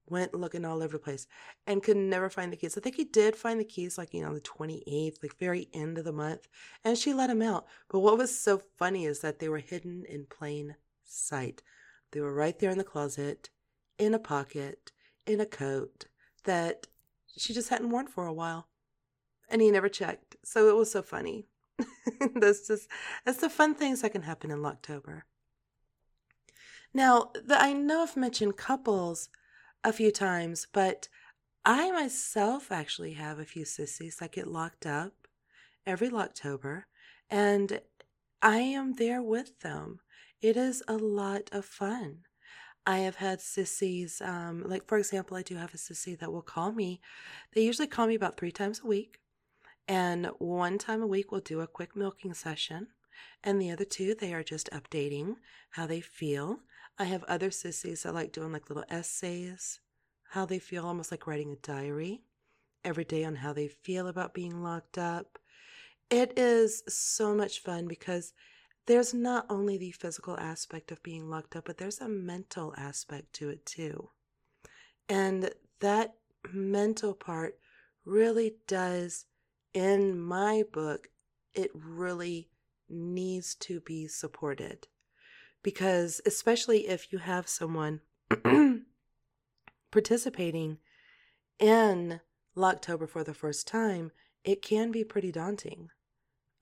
Went 0.08 0.34
looking 0.34 0.64
all 0.64 0.82
over 0.82 0.92
the 0.92 1.02
place 1.02 1.26
and 1.66 1.82
could 1.82 1.96
never 1.96 2.30
find 2.30 2.52
the 2.52 2.56
keys. 2.56 2.76
I 2.76 2.80
think 2.80 2.96
he 2.96 3.04
did 3.04 3.34
find 3.34 3.58
the 3.58 3.64
keys 3.64 3.98
like, 3.98 4.14
you 4.14 4.22
know, 4.22 4.34
the 4.34 4.40
28th, 4.40 5.22
like 5.22 5.36
very 5.38 5.68
end 5.74 5.98
of 5.98 6.04
the 6.04 6.12
month, 6.12 6.46
and 6.84 6.96
she 6.96 7.12
let 7.12 7.30
him 7.30 7.42
out. 7.42 7.66
But 7.88 8.00
what 8.00 8.18
was 8.18 8.38
so 8.38 8.62
funny 8.76 9.04
is 9.04 9.20
that 9.20 9.40
they 9.40 9.48
were 9.48 9.58
hidden 9.58 10.04
in 10.08 10.26
plain 10.26 10.76
sight. 11.04 11.62
They 12.12 12.20
were 12.20 12.32
right 12.32 12.58
there 12.58 12.70
in 12.70 12.78
the 12.78 12.84
closet, 12.84 13.50
in 13.98 14.14
a 14.14 14.18
pocket, 14.18 14.92
in 15.26 15.40
a 15.40 15.46
coat 15.46 16.06
that 16.44 16.86
she 17.36 17.52
just 17.52 17.68
hadn't 17.68 17.90
worn 17.90 18.06
for 18.06 18.26
a 18.26 18.32
while. 18.32 18.68
And 19.48 19.60
he 19.60 19.70
never 19.70 19.88
checked. 19.88 20.36
So 20.44 20.68
it 20.68 20.76
was 20.76 20.90
so 20.90 21.02
funny. 21.02 21.46
that's 22.34 22.66
just 22.66 22.88
that's 23.24 23.38
the 23.38 23.50
fun 23.50 23.74
things 23.74 24.00
that 24.00 24.12
can 24.12 24.22
happen 24.22 24.50
in 24.50 24.58
Locktober. 24.58 25.22
Now, 26.94 27.30
the, 27.34 27.60
I 27.60 27.72
know 27.72 28.02
I've 28.02 28.16
mentioned 28.16 28.56
couples 28.56 29.28
a 29.84 29.92
few 29.92 30.10
times, 30.10 30.66
but 30.72 31.08
I 31.64 31.90
myself 31.90 32.70
actually 32.70 33.14
have 33.14 33.38
a 33.38 33.44
few 33.44 33.64
sissies 33.64 34.16
that 34.16 34.32
get 34.32 34.46
locked 34.46 34.86
up 34.86 35.12
every 35.84 36.08
Locktober, 36.08 36.84
and 37.30 37.80
I 38.42 38.58
am 38.58 38.94
there 38.94 39.22
with 39.22 39.60
them. 39.60 40.00
It 40.40 40.56
is 40.56 40.82
a 40.86 40.96
lot 40.96 41.48
of 41.52 41.64
fun. 41.64 42.20
I 42.86 42.98
have 42.98 43.16
had 43.16 43.40
sissies, 43.40 44.20
um, 44.20 44.62
like 44.64 44.86
for 44.86 44.98
example, 44.98 45.36
I 45.36 45.42
do 45.42 45.56
have 45.56 45.74
a 45.74 45.78
sissy 45.78 46.16
that 46.18 46.32
will 46.32 46.42
call 46.42 46.70
me. 46.70 47.00
They 47.52 47.62
usually 47.62 47.88
call 47.88 48.06
me 48.06 48.14
about 48.14 48.36
three 48.36 48.52
times 48.52 48.80
a 48.84 48.86
week. 48.86 49.18
And 49.88 50.26
one 50.38 50.78
time 50.78 51.02
a 51.02 51.06
week, 51.06 51.32
we'll 51.32 51.40
do 51.40 51.60
a 51.60 51.66
quick 51.66 51.96
milking 51.96 52.34
session. 52.34 52.88
And 53.42 53.60
the 53.60 53.70
other 53.70 53.84
two, 53.84 54.14
they 54.14 54.32
are 54.34 54.44
just 54.44 54.70
updating 54.70 55.36
how 55.70 55.86
they 55.86 56.00
feel. 56.00 56.60
I 56.98 57.04
have 57.04 57.24
other 57.24 57.50
sissies 57.50 58.02
that 58.02 58.14
like 58.14 58.32
doing 58.32 58.52
like 58.52 58.70
little 58.70 58.84
essays, 58.88 59.80
how 60.30 60.46
they 60.46 60.58
feel, 60.58 60.86
almost 60.86 61.10
like 61.10 61.26
writing 61.26 61.52
a 61.52 61.56
diary 61.56 62.22
every 62.84 63.04
day 63.04 63.24
on 63.24 63.36
how 63.36 63.52
they 63.52 63.68
feel 63.68 64.08
about 64.08 64.32
being 64.32 64.62
locked 64.62 64.96
up. 64.96 65.38
It 66.08 66.38
is 66.38 66.82
so 66.88 67.34
much 67.34 67.62
fun 67.62 67.86
because 67.86 68.32
there's 68.86 69.12
not 69.12 69.46
only 69.50 69.76
the 69.76 69.90
physical 69.90 70.38
aspect 70.38 70.92
of 70.92 71.02
being 71.02 71.28
locked 71.28 71.56
up, 71.56 71.64
but 71.66 71.78
there's 71.78 72.00
a 72.00 72.08
mental 72.08 72.72
aspect 72.78 73.32
to 73.34 73.50
it 73.50 73.66
too. 73.66 74.10
And 75.08 75.50
that 75.80 76.14
mental 76.52 77.12
part 77.12 77.58
really 78.04 78.54
does, 78.66 79.26
in 79.74 80.18
my 80.18 80.62
book, 80.72 81.08
it 81.54 81.70
really 81.74 82.48
needs 82.88 83.54
to 83.56 83.80
be 83.80 84.06
supported. 84.06 84.86
Because, 85.66 86.20
especially 86.24 86.86
if 86.86 87.12
you 87.12 87.18
have 87.18 87.48
someone 87.48 88.00
participating 89.90 90.78
in 91.58 92.20
Locktober 92.56 93.08
for 93.08 93.24
the 93.24 93.34
first 93.34 93.66
time, 93.66 94.12
it 94.44 94.62
can 94.62 94.92
be 94.92 95.02
pretty 95.02 95.32
daunting. 95.32 95.88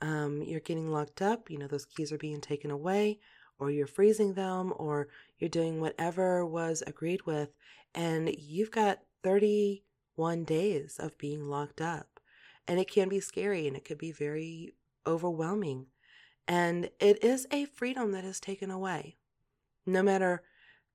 Um, 0.00 0.40
you're 0.40 0.60
getting 0.60 0.90
locked 0.90 1.20
up, 1.20 1.50
you 1.50 1.58
know, 1.58 1.66
those 1.66 1.84
keys 1.84 2.12
are 2.12 2.16
being 2.16 2.40
taken 2.40 2.70
away, 2.70 3.18
or 3.58 3.70
you're 3.70 3.86
freezing 3.86 4.32
them, 4.32 4.72
or 4.74 5.08
you're 5.38 5.50
doing 5.50 5.82
whatever 5.82 6.46
was 6.46 6.82
agreed 6.86 7.26
with, 7.26 7.50
and 7.94 8.34
you've 8.38 8.70
got 8.70 9.00
31 9.22 10.44
days 10.44 10.96
of 10.98 11.18
being 11.18 11.50
locked 11.50 11.82
up. 11.82 12.20
And 12.66 12.80
it 12.80 12.90
can 12.90 13.10
be 13.10 13.20
scary 13.20 13.66
and 13.66 13.76
it 13.76 13.84
could 13.84 13.98
be 13.98 14.12
very 14.12 14.72
overwhelming. 15.06 15.88
And 16.46 16.90
it 17.00 17.22
is 17.24 17.46
a 17.50 17.64
freedom 17.64 18.12
that 18.12 18.24
is 18.24 18.40
taken 18.40 18.70
away. 18.70 19.16
No 19.86 20.02
matter 20.02 20.42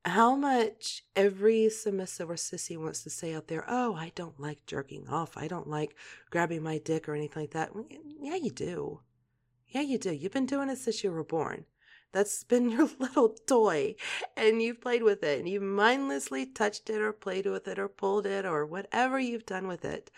how 0.06 0.36
much 0.36 1.04
every 1.16 1.70
submissive 1.70 2.30
or 2.30 2.36
sissy 2.36 2.78
wants 2.78 3.04
to 3.04 3.10
say 3.10 3.34
out 3.34 3.48
there, 3.48 3.66
oh, 3.68 3.96
I 3.96 4.12
don't 4.16 4.40
like 4.40 4.66
jerking 4.66 5.08
off. 5.10 5.38
I 5.38 5.48
don't 5.48 5.68
like 5.68 5.96
grabbing 6.30 6.64
my 6.64 6.78
dick 6.78 7.10
or 7.10 7.16
anything 7.16 7.44
like 7.44 7.52
that. 7.52 7.72
Yeah, 8.22 8.36
you 8.36 8.52
do. 8.52 9.02
Yeah, 9.68 9.82
you 9.82 9.98
do. 9.98 10.12
You've 10.12 10.32
been 10.32 10.46
doing 10.46 10.70
it 10.70 10.78
since 10.78 11.04
you 11.04 11.12
were 11.12 11.24
born. 11.24 11.66
That's 12.12 12.44
been 12.44 12.70
your 12.72 12.90
little 13.00 13.30
toy, 13.30 13.96
and 14.36 14.62
you've 14.62 14.82
played 14.82 15.04
with 15.04 15.24
it, 15.24 15.40
and 15.40 15.48
you 15.48 15.62
mindlessly 15.62 16.46
touched 16.46 16.90
it, 16.90 17.02
or 17.02 17.14
played 17.14 17.46
with 17.46 17.68
it, 17.68 17.78
or 17.78 17.88
pulled 17.88 18.26
it, 18.26 18.46
or 18.46 18.66
whatever 18.66 19.20
you've 19.20 19.46
done 19.46 19.68
with 19.68 19.86
it. 19.86 20.10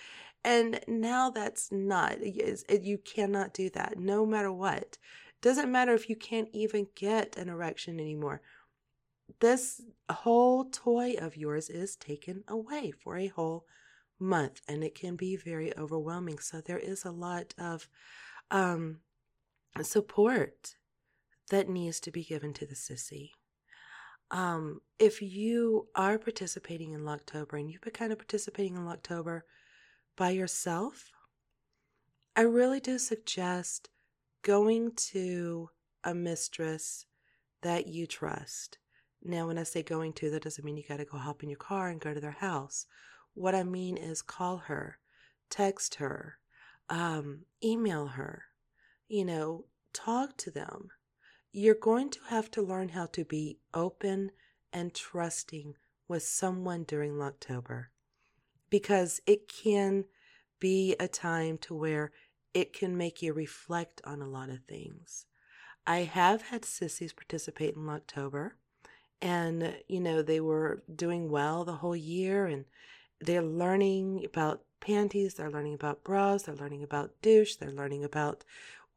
And 0.44 0.80
now 0.88 1.30
that's 1.30 1.72
not, 1.72 2.20
you 2.26 2.98
cannot 2.98 3.54
do 3.54 3.70
that 3.72 4.00
no 4.00 4.26
matter 4.26 4.52
what. 4.52 4.98
Doesn't 5.42 5.72
matter 5.72 5.94
if 5.94 6.10
you 6.10 6.16
can't 6.16 6.50
even 6.52 6.88
get 6.96 7.38
an 7.38 7.50
erection 7.50 8.00
anymore. 8.00 8.42
This 9.40 9.82
whole 10.10 10.66
toy 10.66 11.16
of 11.20 11.38
yours 11.38 11.70
is 11.70 11.96
taken 11.96 12.44
away 12.48 12.92
for 12.92 13.18
a 13.18 13.28
whole 13.28 13.66
month, 14.20 14.62
and 14.68 14.84
it 14.84 14.94
can 14.94 15.16
be 15.16 15.36
very 15.36 15.76
overwhelming. 15.78 16.40
So 16.40 16.62
there 16.62 16.80
is 16.80 17.06
a 17.06 17.12
lot 17.12 17.54
of 17.58 17.88
um, 18.50 18.98
support 19.82 20.76
that 21.50 21.70
needs 21.70 22.00
to 22.02 22.12
be 22.12 22.24
given 22.24 22.54
to 22.54 22.66
the 22.66 22.76
sissy. 22.76 23.32
Um, 24.32 24.82
if 24.98 25.22
you 25.22 25.88
are 25.96 26.18
participating 26.18 26.94
in 26.94 27.02
Locktober 27.02 27.60
and 27.60 27.70
you've 27.70 27.82
been 27.82 27.94
kind 27.94 28.12
of 28.12 28.18
participating 28.18 28.76
in 28.76 28.86
Locktober 28.86 29.42
by 30.22 30.30
yourself, 30.30 31.10
I 32.36 32.42
really 32.42 32.80
do 32.80 33.00
suggest 33.00 33.90
going 34.44 34.92
to 35.14 35.72
a 36.04 36.14
mistress 36.14 37.08
that 37.64 37.88
you 37.88 38.06
trust. 38.06 38.78
Now, 39.24 39.48
when 39.48 39.58
I 39.58 39.64
say 39.64 39.82
going 39.82 40.14
to, 40.14 40.30
that 40.30 40.44
doesn't 40.44 40.64
mean 40.64 40.78
you 40.78 40.84
got 40.88 40.98
to 40.98 41.06
go 41.06 41.18
hop 41.18 41.42
in 41.42 41.50
your 41.50 41.58
car 41.58 41.90
and 41.90 42.00
go 42.00 42.14
to 42.14 42.20
their 42.20 42.30
house. 42.30 42.86
What 43.34 43.56
I 43.56 43.64
mean 43.64 43.98
is 43.98 44.22
call 44.22 44.58
her, 44.58 45.00
text 45.50 45.96
her, 45.96 46.38
um, 46.88 47.46
email 47.64 48.06
her, 48.06 48.44
you 49.08 49.26
know, 49.26 49.66
talk 49.92 50.38
to 50.38 50.52
them 50.52 50.90
you're 51.52 51.74
going 51.74 52.12
to 52.12 52.20
have 52.30 52.52
to 52.52 52.62
learn 52.62 52.90
how 52.90 53.08
to 53.08 53.26
be 53.26 53.58
open 53.74 54.32
and 54.72 54.94
trusting 54.94 55.74
with 56.08 56.22
someone 56.22 56.84
during 56.84 57.14
Locktober 57.14 57.88
because 58.72 59.22
it 59.28 59.48
can 59.48 60.06
be 60.60 60.96
a 61.00 61.08
time 61.08 61.60
to 61.60 61.76
where 61.76 62.12
it 62.56 62.74
can 62.74 62.98
make 62.98 63.22
you 63.22 63.34
reflect 63.34 64.02
on 64.04 64.22
a 64.22 64.28
lot 64.28 64.50
of 64.50 64.62
things. 64.68 65.28
I 65.86 66.00
have 66.00 66.42
had 66.42 66.66
sissies 66.66 67.14
participate 67.14 67.76
in 67.76 67.88
October, 67.88 68.56
and 69.22 69.76
you 69.88 70.00
know 70.00 70.24
they 70.24 70.40
were 70.40 70.82
doing 70.94 71.30
well 71.30 71.64
the 71.64 71.74
whole 71.74 71.96
year 71.96 72.48
and 72.48 72.66
they're 73.20 73.44
learning 73.44 74.26
about 74.26 74.64
panties, 74.80 75.36
they're 75.36 75.52
learning 75.52 75.76
about 75.76 76.04
bras, 76.04 76.44
they're 76.44 76.56
learning 76.56 76.82
about 76.82 77.22
douche, 77.22 77.56
they're 77.58 77.72
learning 77.72 78.04
about 78.04 78.44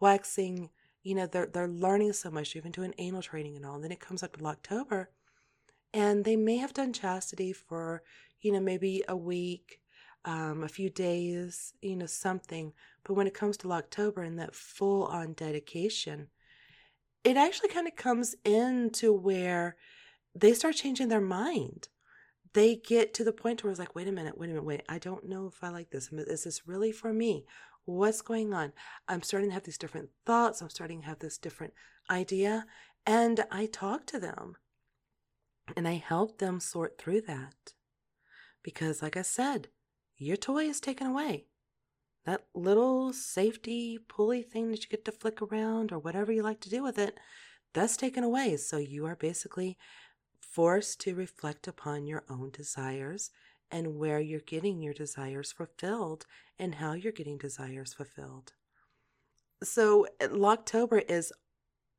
waxing 0.01 0.71
you 1.05 1.15
know, 1.15 1.27
they're 1.27 1.47
they're 1.47 1.69
learning 1.69 2.15
so 2.15 2.31
much, 2.31 2.57
even 2.57 2.73
doing 2.73 2.95
anal 2.99 3.23
training 3.23 3.55
and 3.55 3.65
all. 3.65 3.75
And 3.75 3.85
then 3.85 3.93
it 3.93 4.01
comes 4.01 4.23
up 4.23 4.37
to 4.37 4.47
October, 4.47 5.11
and 5.93 6.25
they 6.25 6.35
may 6.35 6.57
have 6.57 6.73
done 6.73 6.93
chastity 6.93 7.53
for, 7.53 8.03
you 8.45 8.53
know, 8.53 8.61
maybe 8.61 9.03
a 9.09 9.17
week, 9.17 9.81
um, 10.25 10.63
a 10.63 10.69
few 10.69 10.91
days, 10.91 11.75
you 11.83 11.97
know, 11.97 12.07
something. 12.07 12.73
But 13.05 13.15
when 13.15 13.27
it 13.27 13.35
comes 13.35 13.57
to 13.59 13.73
October 13.73 14.23
and 14.23 14.39
that 14.39 14.55
full 14.55 15.07
on 15.07 15.33
dedication, 15.33 16.29
it 17.25 17.37
actually 17.37 17.71
kind 17.71 17.89
of 17.89 17.97
comes 17.97 18.37
into 18.45 19.13
where 19.13 19.77
they 20.35 20.55
start 20.55 20.77
changing 20.77 21.09
their 21.09 21.21
mind. 21.21 21.89
They 22.53 22.77
get 22.77 23.15
to 23.15 23.25
the 23.25 23.33
point 23.33 23.65
where 23.65 23.71
it's 23.71 23.81
like, 23.81 23.97
wait 23.97 24.07
a 24.07 24.13
minute, 24.13 24.39
wait 24.39 24.47
a 24.47 24.49
minute, 24.51 24.65
wait, 24.65 24.83
I 24.89 24.99
don't 24.99 25.29
know 25.29 25.47
if 25.47 25.65
I 25.65 25.71
like 25.71 25.91
this. 25.91 26.13
Is 26.13 26.45
this 26.45 26.69
really 26.69 26.93
for 26.93 27.13
me? 27.13 27.47
what's 27.87 28.23
going 28.23 28.55
on? 28.55 28.73
I'm 29.09 29.23
starting 29.23 29.51
to 29.51 29.55
have 29.55 29.65
these 29.65 29.79
different 29.79 30.11
thoughts. 30.25 30.61
I'm 30.61 30.71
starting 30.71 31.03
to 31.03 31.07
have 31.07 31.19
this 31.19 31.39
different 31.39 31.75
idea. 32.11 32.67
And 33.07 33.45
I 33.51 33.67
talk 33.67 34.07
to 34.07 34.19
them 34.19 34.57
and 35.77 35.87
I 35.87 35.95
help 35.95 36.39
them 36.39 36.61
sort 36.61 36.99
through 36.99 37.23
that. 37.23 37.75
Because, 38.65 39.01
like 39.03 39.17
I 39.17 39.23
said, 39.23 39.69
your 40.17 40.37
toy 40.37 40.65
is 40.65 40.81
taken 40.81 41.07
away. 41.07 41.47
That 42.25 42.47
little 42.55 43.13
safety 43.13 43.99
pulley 44.09 44.43
thing 44.43 44.71
that 44.71 44.83
you 44.83 44.89
get 44.89 45.05
to 45.05 45.13
flick 45.13 45.41
around 45.41 45.93
or 45.93 46.01
whatever 46.01 46.33
you 46.33 46.43
like 46.43 46.61
to 46.63 46.71
do 46.71 46.83
with 46.83 46.99
it, 46.99 47.19
that's 47.73 47.97
taken 47.97 48.25
away. 48.25 48.57
So 48.57 48.79
you 48.79 49.07
are 49.07 49.17
basically 49.17 49.77
forced 50.41 51.01
to 51.01 51.15
reflect 51.15 51.69
upon 51.69 52.07
your 52.07 52.25
own 52.31 52.51
desires 52.51 53.31
and 53.71 53.97
where 53.97 54.21
you're 54.21 54.41
getting 54.41 54.81
your 54.81 54.95
desires 54.95 55.53
fulfilled 55.53 56.27
and 56.59 56.77
how 56.77 56.93
you're 56.93 57.13
getting 57.13 57.37
desires 57.37 57.93
fulfilled. 57.93 58.53
So, 59.63 60.07
eh, 60.21 60.29
Locktober 60.29 61.03
is 61.11 61.33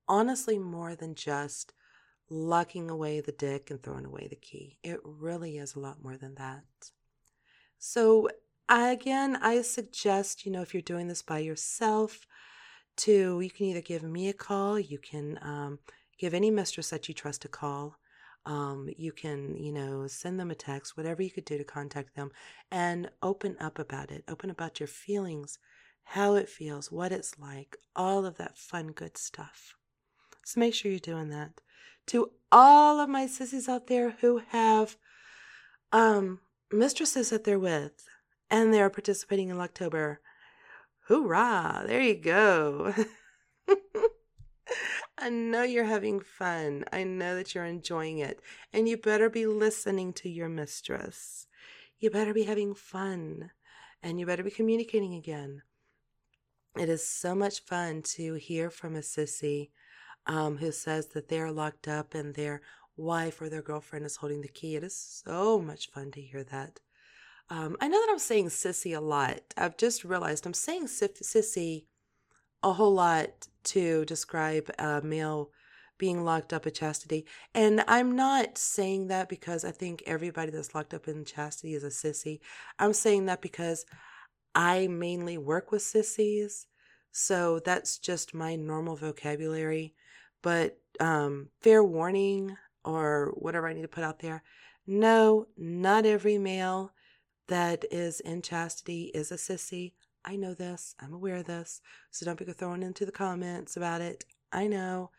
honestly 0.08 0.58
more 0.58 0.96
than 0.96 1.16
just 1.16 1.74
locking 2.30 2.90
away 2.90 3.22
the 3.22 3.32
dick 3.32 3.70
and 3.70 3.82
throwing 3.82 4.06
away 4.06 4.28
the 4.28 4.36
key. 4.36 4.78
It 4.84 5.00
really 5.04 5.58
is 5.58 5.76
a 5.76 5.80
lot 5.80 6.04
more 6.04 6.18
than 6.18 6.36
that. 6.36 6.64
So, 7.78 8.30
again, 8.68 9.38
I 9.42 9.62
suggest, 9.62 10.46
you 10.46 10.52
know, 10.52 10.62
if 10.62 10.74
you're 10.74 10.82
doing 10.82 11.08
this 11.08 11.22
by 11.22 11.40
yourself, 11.40 12.26
to 12.98 13.42
you 13.42 13.52
can 13.52 13.68
either 13.68 13.82
give 13.82 14.04
me 14.04 14.30
a 14.30 14.34
call, 14.34 14.80
you 14.80 14.98
can 14.98 15.38
um, 15.42 15.80
give 16.18 16.34
any 16.34 16.50
mistress 16.50 16.90
that 16.90 17.08
you 17.08 17.14
trust 17.14 17.46
a 17.46 17.50
call. 17.50 17.98
Um, 18.46 18.90
you 18.96 19.12
can, 19.12 19.58
you 19.58 19.72
know, 19.72 20.06
send 20.08 20.40
them 20.40 20.52
a 20.52 20.56
text, 20.56 20.96
whatever 20.96 21.24
you 21.24 21.32
could 21.32 21.46
do 21.46 21.58
to 21.58 21.64
contact 21.64 22.16
them 22.16 22.32
and 22.72 23.10
open 23.24 23.58
up 23.60 23.80
about 23.80 24.12
it. 24.12 24.24
Open 24.28 24.52
about 24.52 24.80
your 24.80 24.88
feelings, 24.88 25.58
how 26.04 26.36
it 26.36 26.48
feels, 26.48 26.92
what 26.92 27.12
it's 27.12 27.40
like, 27.40 27.76
all 27.96 28.24
of 28.24 28.38
that 28.38 28.56
fun, 28.56 28.88
good 28.88 29.18
stuff. 29.18 29.76
So 30.46 30.60
make 30.60 30.76
sure 30.76 30.92
you're 30.92 31.00
doing 31.00 31.30
that. 31.32 31.60
To 32.08 32.30
all 32.52 33.00
of 33.00 33.10
my 33.10 33.26
sissies 33.26 33.68
out 33.68 33.88
there 33.88 34.12
who 34.22 34.44
have 34.50 34.96
um, 35.92 36.40
mistresses 36.72 37.32
that 37.32 37.46
they're 37.46 37.58
with 37.58 38.06
and 38.52 38.72
they're 38.72 38.92
participating 38.92 39.50
in 39.50 39.60
October, 39.60 40.22
hoorah, 41.08 41.86
there 41.88 42.00
you 42.00 42.14
go. 42.14 42.94
I 45.18 45.30
know 45.32 45.64
you're 45.64 45.86
having 45.86 46.20
fun. 46.20 46.86
I 46.94 47.04
know 47.04 47.36
that 47.36 47.56
you're 47.56 47.66
enjoying 47.66 48.20
it. 48.20 48.40
And 48.72 48.88
you 48.88 48.98
better 48.98 49.32
be 49.32 49.48
listening 49.48 50.14
to 50.14 50.30
your 50.30 50.50
mistress. 50.50 51.48
You 52.00 52.12
better 52.12 52.36
be 52.36 52.44
having 52.44 52.76
fun. 52.76 53.50
And 54.04 54.20
you 54.20 54.28
better 54.28 54.44
be 54.44 54.52
communicating 54.52 55.16
again. 55.16 55.64
It 56.78 56.88
is 56.88 57.10
so 57.10 57.34
much 57.34 57.62
fun 57.62 58.04
to 58.16 58.36
hear 58.36 58.70
from 58.70 58.96
a 58.96 59.00
sissy 59.00 59.70
um, 60.28 60.58
who 60.58 60.72
says 60.72 61.08
that 61.08 61.30
they're 61.30 61.52
locked 61.52 61.88
up 61.88 62.14
and 62.14 62.34
their 62.34 62.62
wife 62.98 63.42
or 63.42 63.50
their 63.50 63.62
girlfriend 63.62 64.06
is 64.06 64.18
holding 64.18 64.42
the 64.42 64.48
key. 64.48 64.76
It 64.76 64.84
is 64.84 64.96
so 64.98 65.60
much 65.60 65.92
fun 65.92 66.12
to 66.12 66.22
hear 66.22 66.44
that. 66.44 66.80
Um, 67.50 67.78
I 67.80 67.88
know 67.88 68.00
that 68.00 68.12
I'm 68.12 68.20
saying 68.20 68.48
sissy 68.48 68.98
a 68.98 69.02
lot. 69.02 69.42
I've 69.56 69.78
just 69.78 70.04
realized 70.04 70.46
I'm 70.46 70.54
saying 70.54 70.88
sissy 70.88 71.86
a 72.64 72.74
whole 72.74 72.94
lot 72.94 73.48
to 73.66 74.06
describe 74.06 74.72
a 74.80 75.02
male 75.02 75.52
being 75.98 76.24
locked 76.26 76.52
up 76.52 76.68
in 76.68 76.74
chastity. 76.74 77.26
And 77.54 77.84
I'm 77.88 78.16
not 78.16 78.58
saying 78.58 79.08
that 79.08 79.30
because 79.30 79.64
I 79.64 79.72
think 79.72 80.04
everybody 80.06 80.52
that's 80.52 80.76
locked 80.76 80.94
up 80.94 81.08
in 81.08 81.24
chastity 81.24 81.76
is 81.76 81.84
a 81.84 81.88
sissy. 81.88 82.40
I'm 82.80 82.94
saying 82.94 83.26
that 83.26 83.42
because 83.42 83.86
I 84.54 84.88
mainly 84.88 85.38
work 85.38 85.72
with 85.72 85.84
sissies. 85.84 86.68
So 87.12 87.60
that's 87.60 87.98
just 87.98 88.34
my 88.34 88.56
normal 88.56 88.96
vocabulary. 88.96 89.94
But 90.46 90.78
um, 91.00 91.50
fair 91.62 91.84
warning 91.84 92.56
or 92.84 93.34
whatever 93.36 93.68
I 93.68 93.74
need 93.74 93.82
to 93.82 93.88
put 93.88 94.04
out 94.04 94.20
there 94.20 94.44
no, 94.88 95.48
not 95.58 96.06
every 96.06 96.38
male 96.38 96.92
that 97.48 97.86
is 97.92 98.20
in 98.20 98.44
chastity 98.44 99.06
is 99.16 99.32
a 99.32 99.36
sissy. 99.36 99.94
I 100.24 100.36
know 100.36 100.54
this. 100.54 100.94
I'm 101.00 101.12
aware 101.14 101.38
of 101.38 101.46
this. 101.46 101.82
So 102.12 102.24
don't 102.24 102.38
be 102.38 102.46
throwing 102.46 102.84
into 102.84 103.04
the 103.04 103.12
comments 103.12 103.76
about 103.76 104.02
it. 104.02 104.26
I 104.52 104.68
know 104.68 105.10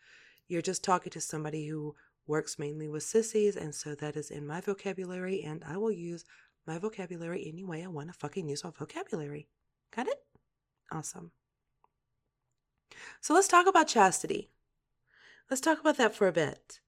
you're 0.47 0.61
just 0.61 0.85
talking 0.85 1.11
to 1.11 1.19
somebody 1.19 1.67
who 1.67 1.95
works 2.25 2.57
mainly 2.57 2.87
with 2.87 3.03
sissies, 3.03 3.57
and 3.57 3.75
so 3.75 3.95
that 3.95 4.15
is 4.15 4.31
in 4.31 4.47
my 4.47 4.61
vocabulary, 4.61 5.43
and 5.43 5.63
I 5.67 5.75
will 5.75 5.91
use 5.91 6.23
my 6.65 6.77
vocabulary 6.77 7.45
any 7.45 7.65
way 7.65 7.83
I 7.83 7.87
want 7.87 8.07
to 8.07 8.17
fucking 8.17 8.47
use 8.47 8.63
my 8.63 8.71
vocabulary. 8.71 9.47
Got 9.93 10.07
it? 10.07 10.23
Awesome. 10.91 11.31
So 13.19 13.33
let's 13.33 13.47
talk 13.49 13.67
about 13.67 13.89
chastity. 13.89 14.49
Let's 15.49 15.61
talk 15.61 15.79
about 15.79 15.97
that 15.97 16.13
for 16.13 16.27
a 16.27 16.33
bit. 16.33 16.79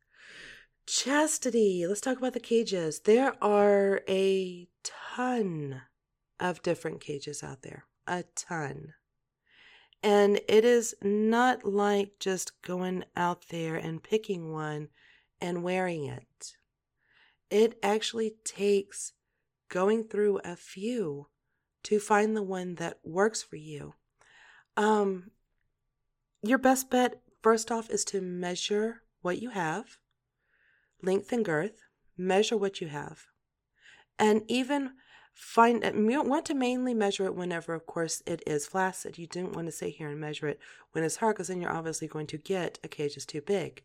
Chastity. 0.86 1.86
Let's 1.88 2.02
talk 2.02 2.18
about 2.18 2.34
the 2.34 2.40
cages. 2.40 3.02
There 3.02 3.34
are 3.42 4.02
a 4.10 4.68
ton 4.84 5.84
of 6.40 6.62
different 6.62 7.00
cages 7.00 7.44
out 7.44 7.62
there. 7.62 7.86
A 8.08 8.24
ton. 8.36 8.94
And 10.02 10.42
it 10.48 10.66
is 10.66 10.96
not 11.02 11.64
like 11.64 12.20
just 12.20 12.62
going 12.62 13.06
out 13.16 13.50
there 13.50 13.76
and 13.76 14.04
picking 14.04 14.52
one 14.52 14.90
and 15.40 15.64
wearing 15.64 16.06
it. 16.06 16.56
It 17.50 17.78
actually 17.82 18.36
takes 18.44 19.14
going 19.70 20.06
through 20.06 20.40
a 20.44 20.56
few 20.56 21.28
to 21.84 22.00
find 22.00 22.36
the 22.36 22.44
one 22.44 22.76
that 22.76 23.00
works 23.04 23.42
for 23.42 23.56
you. 23.56 23.94
Um, 24.76 25.32
your 26.42 26.58
best 26.58 26.90
bet, 26.90 27.22
first 27.42 27.72
off, 27.72 27.90
is 27.90 28.04
to 28.06 28.22
measure 28.22 29.04
what 29.22 29.42
you 29.42 29.50
have, 29.50 29.98
length 31.02 31.32
and 31.32 31.44
girth, 31.46 31.82
measure 32.18 32.58
what 32.58 32.82
you 32.82 32.88
have. 32.88 33.26
And 34.18 34.44
even 34.48 34.92
find, 35.34 35.84
you 35.84 36.22
want 36.24 36.46
to 36.48 36.54
mainly 36.54 36.94
measure 36.94 37.26
it 37.26 37.36
whenever, 37.36 37.74
of 37.74 37.86
course, 37.86 38.22
it 38.26 38.44
is 38.46 38.68
flaccid. 38.68 39.18
You 39.18 39.28
didn't 39.28 39.56
want 39.56 39.68
to 39.68 39.72
sit 39.72 39.96
here 39.96 40.10
and 40.10 40.20
measure 40.20 40.48
it 40.48 40.60
when 40.92 41.04
it's 41.04 41.18
hard 41.18 41.36
because 41.36 41.48
then 41.48 41.62
you're 41.62 41.72
obviously 41.72 42.08
going 42.08 42.28
to 42.28 42.38
get 42.38 42.80
a 42.84 42.88
cage 42.88 43.16
that's 43.16 43.26
too 43.26 43.42
big. 43.42 43.84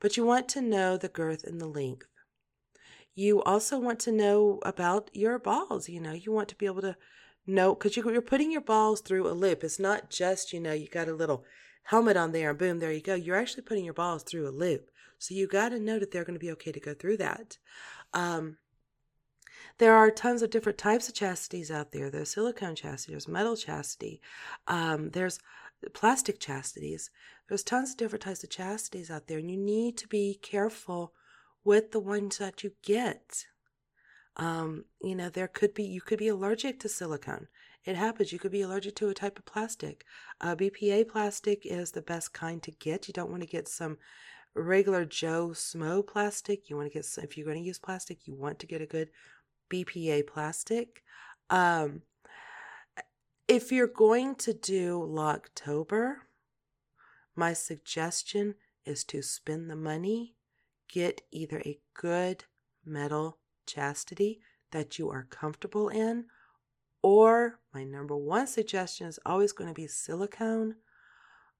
But 0.00 0.16
you 0.16 0.24
want 0.24 0.48
to 0.50 0.60
know 0.60 0.96
the 0.96 1.08
girth 1.08 1.44
and 1.44 1.60
the 1.60 1.66
length. 1.66 2.06
You 3.14 3.42
also 3.42 3.78
want 3.78 4.00
to 4.00 4.12
know 4.12 4.58
about 4.64 5.08
your 5.14 5.38
balls. 5.38 5.88
You 5.88 6.00
know, 6.00 6.12
you 6.12 6.32
want 6.32 6.48
to 6.48 6.56
be 6.56 6.66
able 6.66 6.82
to 6.82 6.96
know 7.46 7.74
because 7.74 7.96
you're 7.96 8.20
putting 8.20 8.50
your 8.50 8.60
balls 8.60 9.00
through 9.00 9.28
a 9.28 9.32
loop. 9.32 9.64
It's 9.64 9.78
not 9.78 10.10
just, 10.10 10.52
you 10.52 10.60
know, 10.60 10.72
you 10.72 10.88
got 10.88 11.08
a 11.08 11.14
little 11.14 11.44
helmet 11.84 12.16
on 12.16 12.32
there 12.32 12.50
and 12.50 12.58
boom, 12.58 12.78
there 12.78 12.92
you 12.92 13.00
go. 13.00 13.14
You're 13.14 13.36
actually 13.36 13.62
putting 13.62 13.84
your 13.84 13.94
balls 13.94 14.22
through 14.22 14.48
a 14.48 14.50
loop. 14.50 14.90
So 15.18 15.34
you 15.34 15.46
got 15.46 15.70
to 15.70 15.80
know 15.80 15.98
that 15.98 16.10
they're 16.10 16.24
going 16.24 16.38
to 16.38 16.44
be 16.44 16.52
okay 16.52 16.72
to 16.72 16.80
go 16.80 16.94
through 16.94 17.18
that. 17.18 17.58
Um, 18.12 18.58
there 19.78 19.94
are 19.94 20.10
tons 20.10 20.42
of 20.42 20.50
different 20.50 20.78
types 20.78 21.08
of 21.08 21.14
chastities 21.14 21.70
out 21.70 21.92
there. 21.92 22.10
There's 22.10 22.30
silicone 22.30 22.74
chastity, 22.74 23.12
there's 23.12 23.28
metal 23.28 23.56
chastity, 23.56 24.20
um, 24.66 25.10
there's 25.10 25.38
plastic 25.92 26.40
chastities. 26.40 27.10
There's 27.48 27.62
tons 27.62 27.90
of 27.90 27.96
different 27.96 28.22
types 28.22 28.42
of 28.42 28.50
chastities 28.50 29.10
out 29.10 29.26
there, 29.26 29.38
and 29.38 29.50
you 29.50 29.56
need 29.56 29.98
to 29.98 30.08
be 30.08 30.38
careful 30.40 31.12
with 31.64 31.92
the 31.92 32.00
ones 32.00 32.38
that 32.38 32.64
you 32.64 32.72
get. 32.82 33.46
Um, 34.36 34.84
you 35.02 35.14
know, 35.14 35.28
there 35.28 35.48
could 35.48 35.74
be, 35.74 35.84
you 35.84 36.00
could 36.00 36.18
be 36.18 36.28
allergic 36.28 36.80
to 36.80 36.88
silicone. 36.88 37.48
It 37.84 37.96
happens. 37.96 38.32
You 38.32 38.38
could 38.38 38.52
be 38.52 38.62
allergic 38.62 38.94
to 38.96 39.08
a 39.08 39.14
type 39.14 39.38
of 39.38 39.44
plastic. 39.44 40.04
Uh, 40.40 40.56
BPA 40.56 41.06
plastic 41.08 41.66
is 41.66 41.92
the 41.92 42.02
best 42.02 42.32
kind 42.32 42.62
to 42.62 42.70
get. 42.70 43.08
You 43.08 43.14
don't 43.14 43.30
want 43.30 43.42
to 43.42 43.48
get 43.48 43.68
some 43.68 43.98
regular 44.54 45.04
Joe 45.04 45.48
Smo 45.48 46.06
plastic. 46.06 46.70
You 46.70 46.76
want 46.76 46.90
to 46.90 46.98
get, 46.98 47.06
if 47.22 47.36
you're 47.36 47.46
going 47.46 47.58
to 47.58 47.66
use 47.66 47.78
plastic, 47.78 48.26
you 48.26 48.34
want 48.34 48.58
to 48.60 48.66
get 48.66 48.80
a 48.80 48.86
good 48.86 49.10
BPA 49.70 50.26
plastic. 50.26 51.02
Um, 51.50 52.02
if 53.46 53.70
you're 53.70 53.86
going 53.86 54.36
to 54.36 54.54
do 54.54 54.98
Locktober, 55.00 56.14
my 57.36 57.52
suggestion 57.52 58.54
is 58.86 59.04
to 59.04 59.20
spend 59.20 59.68
the 59.68 59.76
money, 59.76 60.34
get 60.88 61.22
either 61.30 61.58
a 61.60 61.78
good 61.94 62.44
metal 62.84 63.38
chastity 63.66 64.40
that 64.70 64.98
you 64.98 65.10
are 65.10 65.26
comfortable 65.28 65.88
in, 65.88 66.26
or 67.04 67.60
my 67.74 67.84
number 67.84 68.16
one 68.16 68.46
suggestion 68.46 69.06
is 69.06 69.20
always 69.26 69.52
going 69.52 69.68
to 69.68 69.74
be 69.74 69.86
silicone, 69.86 70.76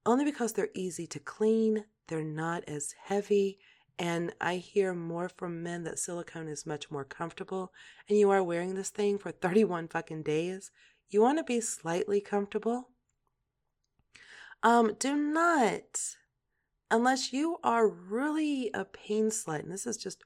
only 0.07 0.25
because 0.25 0.55
they're 0.55 0.71
easy 0.75 1.07
to 1.07 1.19
clean, 1.19 1.85
they're 2.09 2.25
not 2.25 2.65
as 2.67 2.95
heavy, 3.05 3.59
and 3.99 4.33
I 4.41 4.57
hear 4.57 4.95
more 4.95 5.29
from 5.29 5.63
men 5.63 5.85
that 5.85 5.99
silicone 5.99 6.49
is 6.49 6.65
much 6.65 6.91
more 6.91 7.05
comfortable. 7.05 7.75
And 8.09 8.19
you 8.19 8.31
are 8.31 8.43
wearing 8.43 8.75
this 8.75 8.89
thing 8.89 9.19
for 9.19 9.33
31 9.33 9.89
fucking 9.89 10.23
days. 10.23 10.71
You 11.11 11.21
want 11.21 11.37
to 11.37 11.45
be 11.45 11.61
slightly 11.61 12.23
comfortable. 12.23 12.89
Um, 14.63 14.97
do 14.99 15.15
not, 15.15 16.17
unless 16.91 17.35
you 17.35 17.59
are 17.63 17.87
really 17.87 18.71
a 18.73 18.87
pain 18.87 19.29
slut, 19.29 19.61
and 19.61 19.71
this 19.71 19.87
is 19.87 19.99
just 19.99 20.25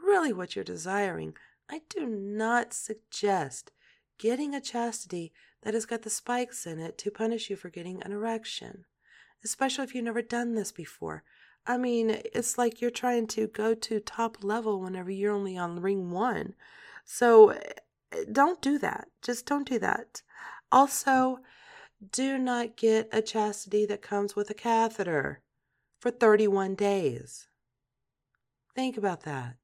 really 0.00 0.32
what 0.32 0.54
you're 0.54 0.64
desiring, 0.64 1.34
I 1.68 1.80
do 1.90 2.06
not 2.06 2.72
suggest 2.72 3.72
getting 4.18 4.54
a 4.54 4.60
chastity 4.60 5.32
that 5.62 5.74
has 5.74 5.86
got 5.86 6.02
the 6.02 6.10
spikes 6.10 6.66
in 6.66 6.78
it 6.78 6.98
to 6.98 7.10
punish 7.10 7.50
you 7.50 7.56
for 7.56 7.70
getting 7.70 8.02
an 8.02 8.12
erection, 8.12 8.84
especially 9.44 9.84
if 9.84 9.94
you've 9.94 10.04
never 10.04 10.22
done 10.22 10.54
this 10.54 10.72
before. 10.72 11.24
I 11.66 11.78
mean, 11.78 12.10
it's 12.10 12.58
like 12.58 12.80
you're 12.80 12.90
trying 12.90 13.26
to 13.28 13.46
go 13.46 13.74
to 13.74 14.00
top 14.00 14.44
level 14.44 14.80
whenever 14.80 15.10
you're 15.10 15.32
only 15.32 15.56
on 15.56 15.80
ring 15.80 16.10
one. 16.10 16.54
So 17.04 17.50
eh, 17.50 17.72
don't 18.30 18.60
do 18.60 18.78
that. 18.78 19.08
Just 19.22 19.46
don't 19.46 19.68
do 19.68 19.78
that. 19.78 20.22
Also, 20.70 21.38
do 22.12 22.36
not 22.36 22.76
get 22.76 23.08
a 23.12 23.22
chastity 23.22 23.86
that 23.86 24.02
comes 24.02 24.36
with 24.36 24.50
a 24.50 24.54
catheter 24.54 25.40
for 25.98 26.10
31 26.10 26.74
days. 26.74 27.48
Think 28.74 28.98
about 28.98 29.22
that. 29.22 29.56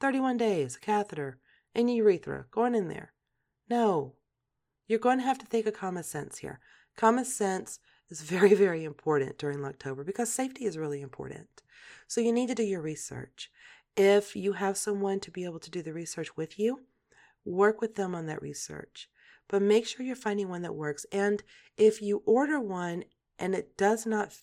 31 0.00 0.36
days, 0.36 0.76
a 0.76 0.80
catheter, 0.80 1.38
your 1.74 1.88
urethra, 1.88 2.44
going 2.50 2.74
in 2.74 2.88
there. 2.88 3.13
No. 3.68 4.14
You're 4.86 4.98
going 4.98 5.18
to 5.18 5.24
have 5.24 5.38
to 5.38 5.46
think 5.46 5.66
of 5.66 5.74
common 5.74 6.02
sense 6.02 6.38
here. 6.38 6.60
Common 6.96 7.24
sense 7.24 7.80
is 8.10 8.20
very, 8.20 8.54
very 8.54 8.84
important 8.84 9.38
during 9.38 9.64
October 9.64 10.04
because 10.04 10.32
safety 10.32 10.64
is 10.66 10.78
really 10.78 11.00
important. 11.00 11.62
So 12.06 12.20
you 12.20 12.32
need 12.32 12.48
to 12.48 12.54
do 12.54 12.62
your 12.62 12.82
research. 12.82 13.50
If 13.96 14.36
you 14.36 14.52
have 14.54 14.76
someone 14.76 15.20
to 15.20 15.30
be 15.30 15.44
able 15.44 15.60
to 15.60 15.70
do 15.70 15.82
the 15.82 15.92
research 15.92 16.36
with 16.36 16.58
you, 16.58 16.80
work 17.44 17.80
with 17.80 17.94
them 17.94 18.14
on 18.14 18.26
that 18.26 18.42
research. 18.42 19.08
But 19.48 19.62
make 19.62 19.86
sure 19.86 20.04
you're 20.04 20.16
finding 20.16 20.48
one 20.48 20.62
that 20.62 20.74
works. 20.74 21.06
And 21.12 21.42
if 21.76 22.02
you 22.02 22.22
order 22.26 22.60
one 22.60 23.04
and 23.38 23.54
it 23.54 23.76
does 23.76 24.06
not 24.06 24.34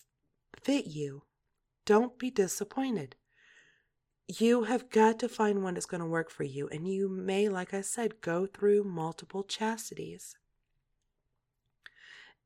fit 0.60 0.86
you, 0.86 1.24
don't 1.84 2.18
be 2.18 2.30
disappointed. 2.30 3.16
You 4.28 4.64
have 4.64 4.90
got 4.90 5.18
to 5.20 5.28
find 5.28 5.62
one 5.62 5.74
that's 5.74 5.86
going 5.86 6.00
to 6.00 6.06
work 6.06 6.30
for 6.30 6.44
you. 6.44 6.68
And 6.68 6.88
you 6.88 7.08
may, 7.08 7.48
like 7.48 7.74
I 7.74 7.80
said, 7.80 8.20
go 8.20 8.46
through 8.46 8.84
multiple 8.84 9.44
chastities 9.44 10.36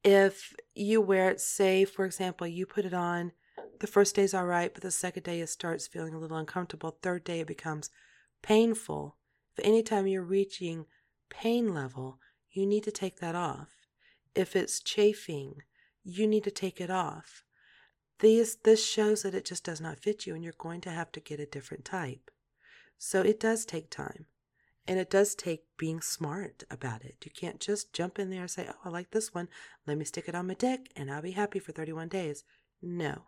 if 0.07 0.55
you 0.73 1.01
wear 1.01 1.31
it, 1.31 1.41
say, 1.41 1.85
for 1.85 2.05
example, 2.05 2.47
you 2.47 2.65
put 2.65 2.85
it 2.85 2.95
on, 2.95 3.33
the 3.81 3.89
first 3.89 4.15
day's 4.15 4.35
all 4.35 4.47
right, 4.47 4.73
but 4.73 4.85
the 4.85 4.93
second 4.93 5.25
day 5.25 5.41
it 5.41 5.49
starts 5.49 5.89
feeling 5.89 6.15
a 6.15 6.19
little 6.21 6.37
uncomfortable. 6.37 6.97
Third 7.03 7.25
day 7.25 7.41
it 7.41 7.49
becomes 7.49 7.91
painful. 8.41 9.17
If 9.57 9.65
anytime 9.65 10.07
you're 10.07 10.23
reaching 10.23 10.87
pain 11.29 11.75
level, 11.75 12.21
you 12.53 12.67
need 12.67 12.85
to 12.85 12.93
take 12.93 13.19
that 13.19 13.35
off. 13.35 13.71
If 14.33 14.55
it's 14.55 14.79
chafing, 14.79 15.63
you 16.05 16.29
need 16.29 16.45
to 16.45 16.53
take 16.53 16.81
it 16.81 16.91
off. 16.91 17.43
These, 18.21 18.57
this 18.65 18.87
shows 18.87 19.23
that 19.23 19.35
it 19.35 19.45
just 19.45 19.65
does 19.65 19.81
not 19.81 19.99
fit 19.99 20.27
you 20.27 20.35
and 20.35 20.43
you're 20.43 20.55
going 20.59 20.81
to 20.83 20.91
have 20.91 21.13
to 21.13 21.21
get 21.21 21.41
a 21.41 21.47
different 21.47 21.85
type. 21.85 22.31
So 22.99 23.21
it 23.21 23.39
does 23.39 23.65
take 23.65 23.91
time. 23.91 24.27
And 24.89 24.99
it 25.01 25.11
does 25.11 25.35
take 25.35 25.65
being 25.77 26.01
smart 26.01 26.63
about 26.71 27.05
it. 27.05 27.17
You 27.25 27.31
can't 27.33 27.59
just 27.59 27.93
jump 27.93 28.19
in 28.19 28.31
there 28.31 28.43
and 28.43 28.51
say, 28.51 28.69
oh, 28.71 28.77
I 28.85 28.89
like 28.89 29.11
this 29.11 29.35
one. 29.35 29.49
Let 29.87 29.99
me 29.99 30.05
stick 30.05 30.29
it 30.29 30.35
on 30.35 30.47
my 30.47 30.55
dick 30.55 30.93
and 30.95 31.11
I'll 31.11 31.23
be 31.23 31.33
happy 31.33 31.59
for 31.59 31.73
31 31.73 32.09
days. 32.09 32.45
No. 32.81 33.25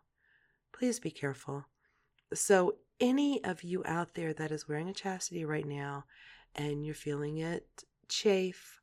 Please 0.73 1.01
be 1.01 1.11
careful. 1.11 1.67
So, 2.33 2.77
any 3.01 3.43
of 3.45 3.63
you 3.63 3.83
out 3.87 4.15
there 4.15 4.33
that 4.35 4.51
is 4.51 4.69
wearing 4.69 4.89
a 4.89 4.93
chastity 4.93 5.45
right 5.45 5.67
now 5.67 6.05
and 6.55 6.85
you're 6.85 6.95
feeling 6.95 7.39
it 7.39 7.85
chafe 8.09 8.81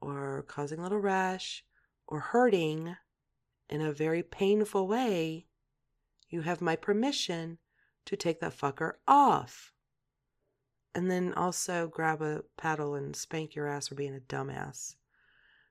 or 0.00 0.44
causing 0.48 0.80
a 0.80 0.82
little 0.82 0.98
rash 0.98 1.64
or 2.08 2.18
hurting 2.20 2.96
in 3.68 3.80
a 3.80 3.92
very 3.92 4.22
painful 4.22 4.86
way, 4.86 5.46
you 6.28 6.42
have 6.42 6.60
my 6.60 6.76
permission 6.76 7.58
to 8.06 8.16
take 8.16 8.40
that 8.40 8.56
fucker 8.56 8.94
off 9.06 9.72
and 10.94 11.10
then 11.10 11.32
also 11.34 11.88
grab 11.88 12.20
a 12.20 12.42
paddle 12.56 12.94
and 12.94 13.16
spank 13.16 13.54
your 13.54 13.66
ass 13.66 13.88
for 13.88 13.94
being 13.94 14.14
a 14.14 14.20
dumbass. 14.20 14.94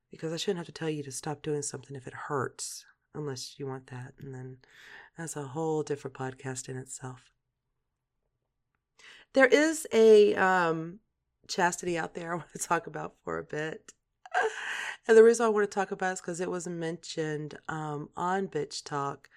because 0.09 0.33
I 0.33 0.37
shouldn't 0.37 0.57
have 0.57 0.65
to 0.65 0.73
tell 0.73 0.89
you 0.89 1.03
to 1.03 1.11
stop 1.11 1.41
doing 1.41 1.61
something 1.61 1.95
if 1.95 2.05
it 2.05 2.13
hurts, 2.13 2.85
unless 3.15 3.57
you 3.57 3.65
want 3.65 3.87
that. 3.87 4.13
And 4.19 4.33
then 4.35 4.57
that's 5.17 5.37
a 5.37 5.43
whole 5.43 5.83
different 5.83 6.17
podcast 6.17 6.67
in 6.67 6.75
itself. 6.75 7.31
There 9.33 9.47
is 9.47 9.87
a 9.93 10.35
um, 10.35 10.99
chastity 11.47 11.97
out 11.97 12.13
there 12.13 12.33
I 12.33 12.35
want 12.35 12.51
to 12.51 12.59
talk 12.59 12.87
about 12.87 13.13
for 13.23 13.37
a 13.37 13.43
bit. 13.43 13.93
And 15.11 15.17
the 15.17 15.25
reason 15.25 15.45
I 15.45 15.49
want 15.49 15.69
to 15.69 15.75
talk 15.75 15.91
about 15.91 16.13
is 16.13 16.21
because 16.21 16.39
it 16.39 16.49
was 16.49 16.69
mentioned 16.69 17.59
um, 17.67 18.07
on 18.15 18.47
Bitch 18.47 18.81
Talk. 18.81 19.27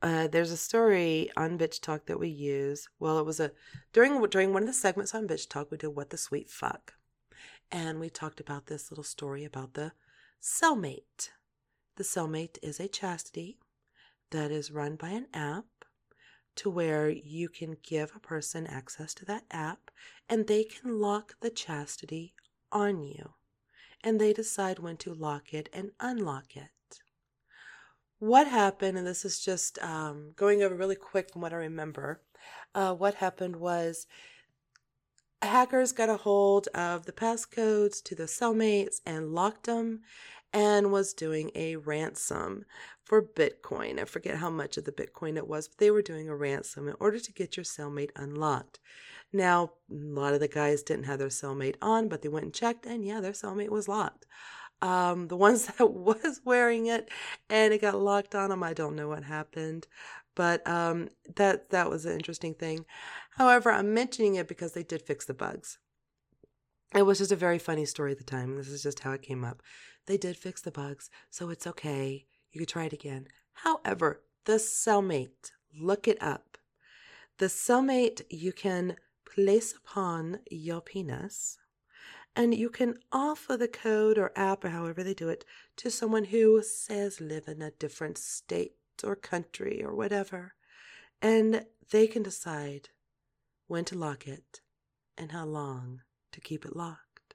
Uh, 0.00 0.28
there's 0.28 0.50
a 0.50 0.56
story 0.56 1.30
on 1.36 1.58
Bitch 1.58 1.82
Talk 1.82 2.06
that 2.06 2.18
we 2.18 2.30
use. 2.30 2.88
Well, 2.98 3.18
it 3.18 3.26
was 3.26 3.38
a 3.38 3.50
during 3.92 4.24
during 4.28 4.54
one 4.54 4.62
of 4.62 4.66
the 4.66 4.72
segments 4.72 5.14
on 5.14 5.28
Bitch 5.28 5.46
Talk, 5.46 5.70
we 5.70 5.76
did 5.76 5.88
what 5.88 6.08
the 6.08 6.16
sweet 6.16 6.48
fuck, 6.48 6.94
and 7.70 8.00
we 8.00 8.08
talked 8.08 8.40
about 8.40 8.64
this 8.64 8.90
little 8.90 9.04
story 9.04 9.44
about 9.44 9.74
the 9.74 9.92
cellmate. 10.42 11.28
The 11.96 12.02
cellmate 12.02 12.56
is 12.62 12.80
a 12.80 12.88
chastity 12.88 13.58
that 14.30 14.50
is 14.50 14.72
run 14.72 14.96
by 14.96 15.10
an 15.10 15.26
app 15.34 15.66
to 16.56 16.70
where 16.70 17.10
you 17.10 17.50
can 17.50 17.76
give 17.82 18.12
a 18.16 18.20
person 18.20 18.66
access 18.66 19.12
to 19.12 19.26
that 19.26 19.44
app 19.50 19.90
and 20.30 20.46
they 20.46 20.64
can 20.64 20.98
lock 20.98 21.34
the 21.42 21.50
chastity 21.50 22.32
on 22.72 23.02
you 23.02 23.34
and 24.04 24.20
they 24.20 24.34
decide 24.34 24.78
when 24.78 24.98
to 24.98 25.14
lock 25.14 25.54
it 25.54 25.70
and 25.72 25.90
unlock 25.98 26.54
it. 26.54 26.68
What 28.18 28.46
happened, 28.46 28.98
and 28.98 29.06
this 29.06 29.24
is 29.24 29.40
just 29.40 29.78
um, 29.82 30.32
going 30.36 30.62
over 30.62 30.74
really 30.74 30.94
quick 30.94 31.32
from 31.32 31.42
what 31.42 31.52
I 31.52 31.56
remember, 31.56 32.20
uh, 32.74 32.94
what 32.94 33.14
happened 33.14 33.56
was 33.56 34.06
hackers 35.42 35.92
got 35.92 36.08
a 36.08 36.18
hold 36.18 36.68
of 36.68 37.06
the 37.06 37.12
passcodes 37.12 38.02
to 38.04 38.14
the 38.14 38.24
cellmates 38.24 39.00
and 39.04 39.34
locked 39.34 39.66
them 39.66 40.02
and 40.52 40.92
was 40.92 41.12
doing 41.14 41.50
a 41.54 41.76
ransom 41.76 42.64
for 43.02 43.22
Bitcoin. 43.22 43.98
I 43.98 44.04
forget 44.04 44.36
how 44.36 44.50
much 44.50 44.76
of 44.76 44.84
the 44.84 44.92
Bitcoin 44.92 45.36
it 45.36 45.48
was, 45.48 45.66
but 45.68 45.78
they 45.78 45.90
were 45.90 46.02
doing 46.02 46.28
a 46.28 46.36
ransom 46.36 46.88
in 46.88 46.94
order 47.00 47.18
to 47.18 47.32
get 47.32 47.56
your 47.56 47.64
cellmate 47.64 48.10
unlocked. 48.16 48.78
Now, 49.34 49.72
a 49.90 49.94
lot 49.94 50.32
of 50.32 50.38
the 50.38 50.46
guys 50.46 50.84
didn't 50.84 51.06
have 51.06 51.18
their 51.18 51.26
cellmate 51.26 51.74
on, 51.82 52.08
but 52.08 52.22
they 52.22 52.28
went 52.28 52.44
and 52.44 52.54
checked, 52.54 52.86
and 52.86 53.04
yeah, 53.04 53.20
their 53.20 53.32
cellmate 53.32 53.68
was 53.68 53.88
locked. 53.88 54.26
Um, 54.80 55.26
the 55.26 55.36
ones 55.46 55.66
that 55.66 55.92
was 55.92 56.40
wearing 56.44 56.86
it 56.86 57.10
and 57.50 57.74
it 57.74 57.80
got 57.80 58.00
locked 58.00 58.34
on 58.36 58.50
them, 58.50 58.62
I 58.62 58.74
don't 58.74 58.94
know 58.94 59.08
what 59.08 59.24
happened, 59.24 59.88
but 60.36 60.66
um, 60.68 61.08
that 61.34 61.70
that 61.70 61.90
was 61.90 62.06
an 62.06 62.12
interesting 62.12 62.54
thing. 62.54 62.86
However, 63.32 63.72
I'm 63.72 63.92
mentioning 63.92 64.36
it 64.36 64.46
because 64.46 64.72
they 64.72 64.84
did 64.84 65.02
fix 65.02 65.24
the 65.24 65.34
bugs. 65.34 65.78
It 66.94 67.02
was 67.02 67.18
just 67.18 67.32
a 67.32 67.36
very 67.36 67.58
funny 67.58 67.86
story 67.86 68.12
at 68.12 68.18
the 68.18 68.24
time. 68.24 68.56
This 68.56 68.68
is 68.68 68.84
just 68.84 69.00
how 69.00 69.10
it 69.10 69.22
came 69.22 69.44
up. 69.44 69.62
They 70.06 70.16
did 70.16 70.36
fix 70.36 70.60
the 70.60 70.70
bugs, 70.70 71.10
so 71.28 71.50
it's 71.50 71.66
okay. 71.66 72.26
You 72.52 72.60
could 72.60 72.68
try 72.68 72.84
it 72.84 72.92
again. 72.92 73.26
However, 73.52 74.20
the 74.44 74.58
cellmate, 74.58 75.50
look 75.76 76.06
it 76.06 76.22
up. 76.22 76.56
The 77.38 77.46
cellmate, 77.46 78.22
you 78.30 78.52
can 78.52 78.94
place 79.24 79.74
upon 79.74 80.38
your 80.50 80.80
penis 80.80 81.58
and 82.36 82.54
you 82.54 82.68
can 82.68 82.98
offer 83.12 83.56
the 83.56 83.68
code 83.68 84.18
or 84.18 84.32
app 84.34 84.64
or 84.64 84.70
however 84.70 85.04
they 85.04 85.14
do 85.14 85.28
it 85.28 85.44
to 85.76 85.90
someone 85.90 86.24
who 86.24 86.62
says 86.62 87.20
live 87.20 87.46
in 87.46 87.62
a 87.62 87.70
different 87.70 88.18
state 88.18 88.74
or 89.04 89.14
country 89.14 89.82
or 89.82 89.94
whatever. 89.94 90.54
And 91.22 91.64
they 91.90 92.06
can 92.06 92.22
decide 92.22 92.88
when 93.68 93.84
to 93.86 93.96
lock 93.96 94.26
it 94.26 94.60
and 95.16 95.30
how 95.32 95.44
long 95.44 96.00
to 96.32 96.40
keep 96.40 96.64
it 96.64 96.74
locked. 96.74 97.34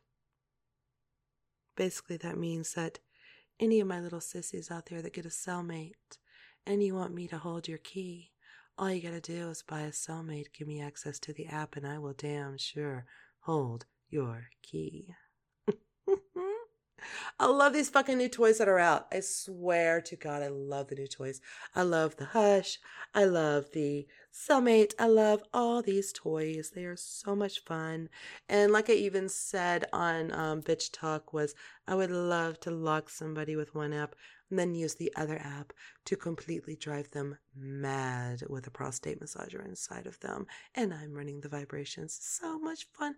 Basically, 1.75 2.17
that 2.17 2.37
means 2.37 2.73
that 2.73 2.99
any 3.59 3.79
of 3.79 3.87
my 3.87 4.01
little 4.01 4.21
sissies 4.21 4.69
out 4.69 4.87
there 4.87 5.01
that 5.01 5.13
get 5.13 5.25
a 5.25 5.29
cellmate 5.29 6.17
and 6.65 6.83
you 6.83 6.93
want 6.93 7.13
me 7.13 7.27
to 7.29 7.37
hold 7.37 7.69
your 7.69 7.77
key, 7.77 8.31
all 8.79 8.89
you 8.89 9.01
gotta 9.01 9.19
do 9.19 9.49
is 9.49 9.61
buy 9.61 9.81
a 9.81 9.91
cellmate, 9.91 10.53
give 10.57 10.65
me 10.65 10.81
access 10.81 11.19
to 11.19 11.33
the 11.33 11.47
app, 11.47 11.75
and 11.75 11.85
I 11.85 11.99
will 11.99 12.13
damn 12.13 12.57
sure 12.57 13.05
hold 13.41 13.85
your 14.09 14.47
key. 14.63 15.13
I 17.39 17.45
love 17.47 17.73
these 17.73 17.89
fucking 17.89 18.17
new 18.17 18.29
toys 18.29 18.57
that 18.57 18.67
are 18.67 18.79
out. 18.79 19.07
I 19.11 19.21
swear 19.21 20.01
to 20.01 20.15
God, 20.15 20.41
I 20.41 20.47
love 20.47 20.87
the 20.87 20.95
new 20.95 21.07
toys. 21.07 21.41
I 21.75 21.83
love 21.83 22.15
the 22.17 22.25
Hush. 22.25 22.79
I 23.13 23.25
love 23.25 23.71
the 23.73 24.07
Cellmate. 24.33 24.93
I 24.99 25.07
love 25.07 25.43
all 25.53 25.81
these 25.81 26.13
toys. 26.13 26.71
They 26.73 26.85
are 26.85 26.95
so 26.95 27.35
much 27.35 27.63
fun. 27.63 28.09
And 28.47 28.71
like 28.71 28.89
I 28.89 28.93
even 28.93 29.29
said 29.29 29.85
on 29.91 30.31
um, 30.31 30.61
Bitch 30.61 30.91
Talk, 30.91 31.33
was 31.33 31.55
I 31.87 31.95
would 31.95 32.11
love 32.11 32.59
to 32.61 32.71
lock 32.71 33.09
somebody 33.09 33.55
with 33.55 33.73
one 33.73 33.93
app 33.93 34.15
and 34.49 34.57
then 34.57 34.75
use 34.75 34.95
the 34.95 35.13
other 35.15 35.37
app 35.37 35.73
to 36.05 36.15
completely 36.15 36.75
drive 36.75 37.11
them 37.11 37.37
mad 37.55 38.43
with 38.49 38.67
a 38.67 38.71
prostate 38.71 39.19
massager 39.19 39.65
inside 39.65 40.07
of 40.07 40.19
them. 40.19 40.45
And 40.75 40.93
I'm 40.93 41.13
running 41.13 41.41
the 41.41 41.49
vibrations. 41.49 42.17
So 42.21 42.59
much 42.59 42.87
fun. 42.97 43.15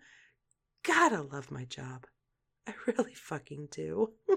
I 0.87 1.09
love 1.09 1.51
my 1.51 1.65
job. 1.65 2.05
I 2.67 2.73
really 2.87 3.13
fucking 3.13 3.69
do. 3.71 4.11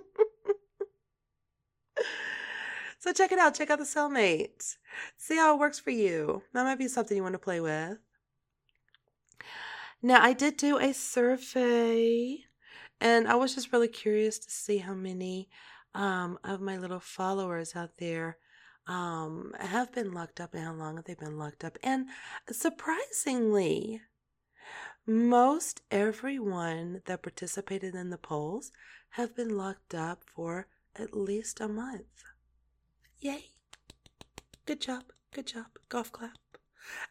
so 2.99 3.13
check 3.13 3.33
it 3.33 3.39
out. 3.39 3.55
Check 3.55 3.71
out 3.71 3.79
the 3.79 3.85
cellmate. 3.85 4.77
See 5.17 5.37
how 5.37 5.55
it 5.55 5.61
works 5.61 5.79
for 5.79 5.91
you. 5.91 6.43
That 6.53 6.65
might 6.65 6.79
be 6.79 6.89
something 6.89 7.17
you 7.17 7.23
want 7.23 7.35
to 7.35 7.39
play 7.39 7.61
with. 7.61 7.99
Now, 10.03 10.23
I 10.23 10.33
did 10.33 10.57
do 10.57 10.79
a 10.79 10.93
survey 10.93 12.45
and 13.01 13.27
I 13.29 13.35
was 13.35 13.55
just 13.55 13.73
really 13.73 13.89
curious 13.89 14.39
to 14.39 14.51
see 14.51 14.79
how 14.79 14.95
many 14.95 15.49
um, 15.95 16.39
of 16.45 16.61
my 16.61 16.77
little 16.77 17.01
followers 17.01 17.77
out 17.77 17.99
there 17.99 18.39
um, 18.87 19.53
have 19.59 19.93
been 19.93 20.13
locked 20.13 20.41
up 20.41 20.55
and 20.55 20.65
how 20.65 20.73
long 20.73 20.97
have 20.97 21.05
they 21.05 21.15
been 21.15 21.39
locked 21.39 21.65
up. 21.65 21.79
And 21.83 22.07
surprisingly, 22.51 24.01
most 25.07 25.83
everyone 25.91 27.03
that 27.05 27.23
participated 27.23 27.95
in 27.95 28.11
the 28.11 28.19
polls 28.19 28.73
have 29.11 29.37
been 29.37 29.57
locked 29.57 29.95
up 29.95 30.23
for 30.25 30.67
at 30.97 31.17
least 31.17 31.61
a 31.61 31.69
month. 31.69 32.25
Yay! 33.21 33.51
Good 34.67 34.81
job, 34.81 35.05
good 35.33 35.47
job. 35.47 35.67
Golf 35.89 36.11
clap. 36.11 36.39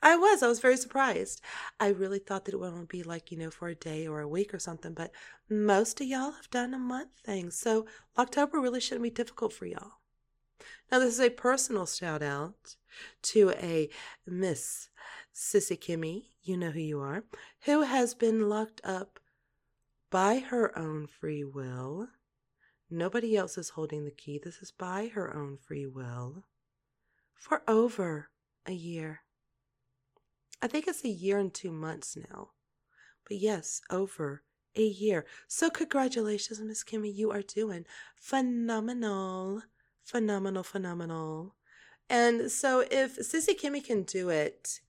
I 0.02 0.16
was. 0.16 0.44
I 0.44 0.48
was 0.48 0.60
very 0.60 0.78
surprised. 0.78 1.42
I 1.80 1.88
really 1.88 2.20
thought 2.20 2.46
that 2.46 2.54
it 2.54 2.60
would 2.60 2.88
be 2.88 3.04
like, 3.04 3.32
you 3.32 3.38
know, 3.38 3.50
for 3.50 3.68
a 3.68 3.76
day 3.76 4.06
or 4.08 4.22
a 4.22 4.28
week 4.28 4.54
or 4.54 4.60
something, 4.60 4.94
but 4.94 5.12
most 5.50 6.00
of 6.00 6.08
y'all 6.08 6.32
have 6.32 6.50
done 6.50 6.74
a 6.74 6.80
month 6.80 7.10
thing. 7.24 7.50
So 7.50 7.86
October 8.18 8.60
really 8.60 8.80
shouldn't 8.80 9.04
be 9.04 9.10
difficult 9.10 9.54
for 9.54 9.66
y'all. 9.66 9.94
Now, 10.92 11.00
this 11.00 11.13
is 11.13 11.20
a 11.20 11.30
personal 11.30 11.86
shout 11.86 12.22
out 12.22 12.76
to 13.24 13.52
a 13.52 13.89
Miss 14.26 14.89
Sissy 15.34 15.80
Kimmy, 15.80 16.26
you 16.44 16.58
know 16.58 16.72
who 16.72 16.80
you 16.80 17.00
are, 17.00 17.24
who 17.62 17.82
has 17.82 18.13
been 18.13 18.50
locked 18.50 18.82
up 18.84 19.20
by 20.12 20.39
her 20.39 20.78
own 20.78 21.08
free 21.08 21.44
will. 21.44 22.10
Nobody 22.89 23.36
else 23.36 23.58
is 23.58 23.70
holding 23.70 24.06
the 24.06 24.12
key. 24.12 24.39
This 24.44 24.58
is 24.62 24.72
by 24.72 25.10
her 25.16 25.36
own 25.36 25.58
free 25.58 25.88
will 25.88 26.44
for 27.34 27.63
over 27.68 28.30
a 28.68 28.74
year. 28.74 29.22
I 30.62 30.68
think 30.68 30.88
it's 30.88 31.04
a 31.04 31.10
year 31.10 31.39
and 31.39 31.54
two 31.54 31.72
months 31.72 32.16
now. 32.30 32.52
But 33.28 33.38
yes, 33.38 33.82
over 33.89 34.44
a 34.76 34.84
year. 34.84 35.26
So 35.48 35.70
congratulations, 35.70 36.60
Miss 36.62 36.84
Kimmy. 36.84 37.13
You 37.13 37.32
are 37.32 37.42
doing 37.42 37.86
phenomenal. 38.16 39.63
Phenomenal, 40.04 40.63
phenomenal. 40.63 41.56
And 42.10 42.52
so 42.52 42.86
if 42.92 43.18
Sissy 43.18 43.60
Kimmy 43.60 43.84
can 43.84 44.04
do 44.04 44.30
it, 44.30 44.82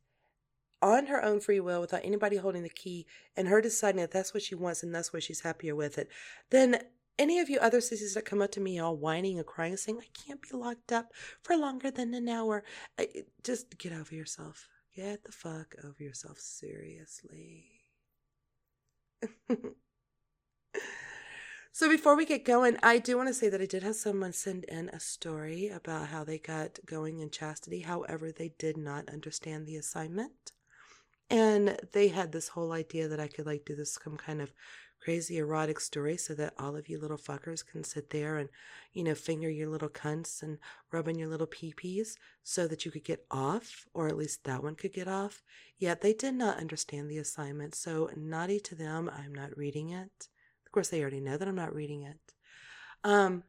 on 0.85 1.07
her 1.07 1.25
own 1.25 1.41
free 1.41 1.61
will 1.61 1.81
without 1.81 2.05
anybody 2.05 2.37
holding 2.37 2.63
the 2.63 2.69
key 2.69 3.07
and 3.37 3.49
her 3.49 3.63
deciding 3.63 4.03
that 4.03 4.11
that's 4.11 4.35
what 4.35 4.43
she 4.43 4.55
wants 4.55 4.83
and 4.83 4.95
that's 4.95 5.15
where 5.15 5.21
she's 5.21 5.41
happier 5.41 5.75
with 5.75 5.97
it, 5.97 6.11
then 6.51 6.79
any 7.19 7.39
of 7.39 7.49
you 7.49 7.59
other 7.59 7.81
sissies 7.81 8.13
that 8.13 8.27
come 8.27 8.43
up 8.43 8.53
to 8.53 8.61
me 8.61 8.79
all 8.79 8.95
whining 8.95 9.39
and 9.39 9.47
crying, 9.47 9.79
saying, 9.79 9.99
I 9.99 10.27
can't 10.27 10.43
be 10.43 10.51
locked 10.53 10.93
up 10.93 11.13
for 11.43 11.57
longer 11.57 11.91
than 11.91 12.13
an 12.13 12.29
hour, 12.29 12.65
I, 12.99 13.09
just 13.43 13.79
get 13.79 13.93
over 13.93 14.15
yourself. 14.15 14.69
Get 14.95 15.25
the 15.25 15.33
fuck 15.33 15.75
over 15.83 16.03
yourself, 16.03 16.39
seriously. 16.39 17.65
so 21.75 21.89
before 21.89 22.15
we 22.15 22.25
get 22.25 22.45
going, 22.45 22.77
I 22.85 22.99
do 22.99 23.17
want 23.17 23.27
to 23.27 23.35
say 23.35 23.49
that 23.49 23.61
I 23.61 23.67
did 23.67 23.83
have 23.83 23.97
someone 23.97 24.33
send 24.33 24.63
in 24.67 24.91
a 24.91 25.01
story 25.01 25.71
about 25.71 26.07
how 26.07 26.23
they 26.23 26.39
got 26.39 26.79
going 26.87 27.19
in 27.19 27.31
chastity. 27.31 27.81
However, 27.81 28.31
they 28.31 28.53
did 28.59 28.77
not 28.77 29.09
understand 29.09 29.67
the 29.67 29.75
assignment. 29.75 30.53
And 31.29 31.77
they 31.93 32.09
had 32.09 32.31
this 32.31 32.47
whole 32.47 32.71
idea 32.71 33.09
that 33.09 33.19
I 33.19 33.27
could 33.27 33.47
like 33.47 33.65
do 33.65 33.75
this 33.75 33.99
some 34.01 34.17
kind 34.17 34.41
of 34.41 34.53
crazy 35.01 35.39
erotic 35.39 35.81
story 35.81 36.17
so 36.17 36.33
that 36.35 36.55
all 36.61 36.77
of 36.77 36.89
you 36.89 36.97
little 36.97 37.19
fuckers 37.19 37.67
can 37.67 37.83
sit 37.83 38.11
there 38.11 38.39
and, 38.39 38.51
you 38.93 39.03
know, 39.03 39.17
finger 39.17 39.51
your 39.51 39.69
little 39.69 39.89
cunts 39.89 40.45
and 40.45 40.59
rub 40.93 41.09
in 41.09 41.19
your 41.19 41.29
little 41.29 41.49
peepees 41.49 42.15
so 42.45 42.69
that 42.69 42.85
you 42.85 42.93
could 42.93 43.03
get 43.03 43.27
off, 43.33 43.85
or 43.93 44.07
at 44.07 44.17
least 44.17 44.45
that 44.45 44.63
one 44.63 44.77
could 44.77 44.93
get 44.93 45.09
off. 45.09 45.43
Yet 45.77 46.03
they 46.03 46.13
did 46.13 46.35
not 46.35 46.59
understand 46.59 47.11
the 47.11 47.19
assignment, 47.19 47.75
so 47.75 48.11
naughty 48.17 48.61
to 48.61 48.77
them, 48.77 49.11
I'm 49.13 49.35
not 49.35 49.59
reading 49.59 49.91
it. 49.91 50.29
Course, 50.75 50.89
they 50.89 51.03
already 51.03 51.21
know 51.21 51.37
that 51.37 51.47
I'm 51.47 51.55
not 51.55 51.73
reading 51.73 52.03
it. 52.03 52.17
Um, 53.05 53.45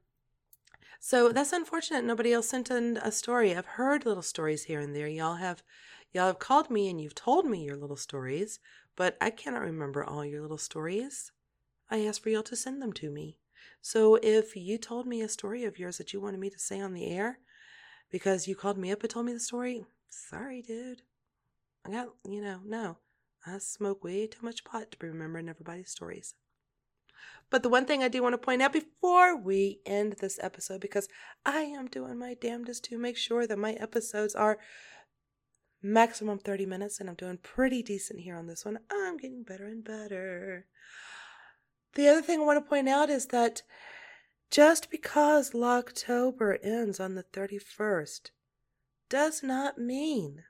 so 1.00 1.32
that's 1.32 1.54
unfortunate. 1.54 2.06
Nobody 2.06 2.32
else 2.32 2.48
sent 2.48 2.70
in 2.70 2.98
a 2.98 3.12
story. 3.12 3.56
I've 3.56 3.66
heard 3.66 4.06
little 4.06 4.22
stories 4.22 4.66
here 4.66 4.80
and 4.80 4.96
there. 4.96 5.08
Y'all 5.08 5.38
have, 5.38 5.64
y'all 6.14 6.28
have 6.28 6.38
called 6.38 6.70
me 6.70 6.88
and 6.88 7.02
you've 7.02 7.16
told 7.16 7.48
me 7.48 7.64
your 7.64 7.78
little 7.78 7.96
stories, 7.96 8.60
but 8.96 9.18
I 9.20 9.32
cannot 9.32 9.64
remember 9.64 10.04
all 10.04 10.24
your 10.24 10.44
little 10.44 10.60
stories. 10.60 11.32
I 11.90 12.06
asked 12.06 12.22
for 12.22 12.30
y'all 12.30 12.44
to 12.44 12.56
send 12.56 12.80
them 12.80 12.94
to 12.94 13.10
me. 13.10 13.40
So 13.82 14.20
if 14.22 14.56
you 14.56 14.78
told 14.78 15.08
me 15.08 15.24
a 15.24 15.28
story 15.28 15.64
of 15.64 15.80
yours 15.80 15.98
that 15.98 16.14
you 16.14 16.22
wanted 16.22 16.40
me 16.40 16.52
to 16.52 16.60
say 16.60 16.80
on 16.80 16.94
the 16.94 17.08
air 17.08 17.40
because 18.12 18.48
you 18.48 18.56
called 18.56 18.78
me 18.78 18.92
up 18.92 19.02
and 19.02 19.10
told 19.10 19.26
me 19.26 19.34
the 19.34 19.40
story, 19.40 19.84
sorry, 20.10 20.62
dude. 20.62 21.02
I 21.88 21.90
got, 21.90 22.10
you 22.24 22.44
know, 22.44 22.60
no. 22.64 22.98
I 23.48 23.58
smoke 23.58 24.04
way 24.04 24.28
too 24.28 24.46
much 24.46 24.64
pot 24.64 24.92
to 24.92 24.98
be 25.00 25.08
remembering 25.08 25.50
everybody's 25.50 25.90
stories. 25.90 26.36
But 27.50 27.64
the 27.64 27.70
one 27.70 27.86
thing 27.86 28.04
I 28.04 28.08
do 28.08 28.24
want 28.24 28.34
to 28.34 28.38
point 28.38 28.62
out 28.62 28.74
before 28.74 29.38
we 29.38 29.80
end 29.86 30.14
this 30.14 30.40
episode, 30.42 30.82
because 30.82 31.08
I 31.46 31.60
am 31.62 31.88
doing 31.88 32.18
my 32.18 32.34
damnedest 32.34 32.84
to 32.86 32.98
make 32.98 33.18
sure 33.18 33.46
that 33.48 33.58
my 33.58 33.74
episodes 33.74 34.36
are 34.36 34.58
maximum 35.82 36.40
30 36.40 36.66
minutes, 36.66 37.00
and 37.00 37.10
I'm 37.10 37.16
doing 37.16 37.38
pretty 37.38 37.84
decent 37.84 38.22
here 38.22 38.36
on 38.36 38.48
this 38.48 38.66
one. 38.66 38.80
I'm 38.92 39.18
getting 39.18 39.44
better 39.44 39.66
and 39.66 39.84
better. 39.84 40.66
The 41.94 42.08
other 42.08 42.22
thing 42.22 42.42
I 42.42 42.44
want 42.44 42.64
to 42.64 42.70
point 42.70 42.90
out 42.90 43.10
is 43.10 43.28
that 43.28 43.62
just 44.52 44.90
because 44.90 45.52
Locktober 45.52 46.58
ends 46.64 47.00
on 47.00 47.16
the 47.16 47.24
31st 47.24 48.32
does 49.10 49.44
not 49.44 49.78
mean 49.78 50.44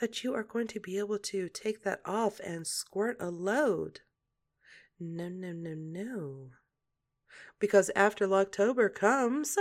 that 0.00 0.22
you 0.22 0.34
are 0.34 0.42
going 0.42 0.66
to 0.68 0.80
be 0.80 0.98
able 0.98 1.18
to 1.18 1.48
take 1.48 1.82
that 1.82 2.00
off 2.04 2.40
and 2.40 2.66
squirt 2.66 3.16
a 3.20 3.30
load. 3.30 4.00
No, 4.98 5.28
no, 5.28 5.52
no, 5.52 5.74
no. 5.74 6.50
Because 7.58 7.90
after 7.94 8.32
October 8.32 8.88
comes 8.88 9.58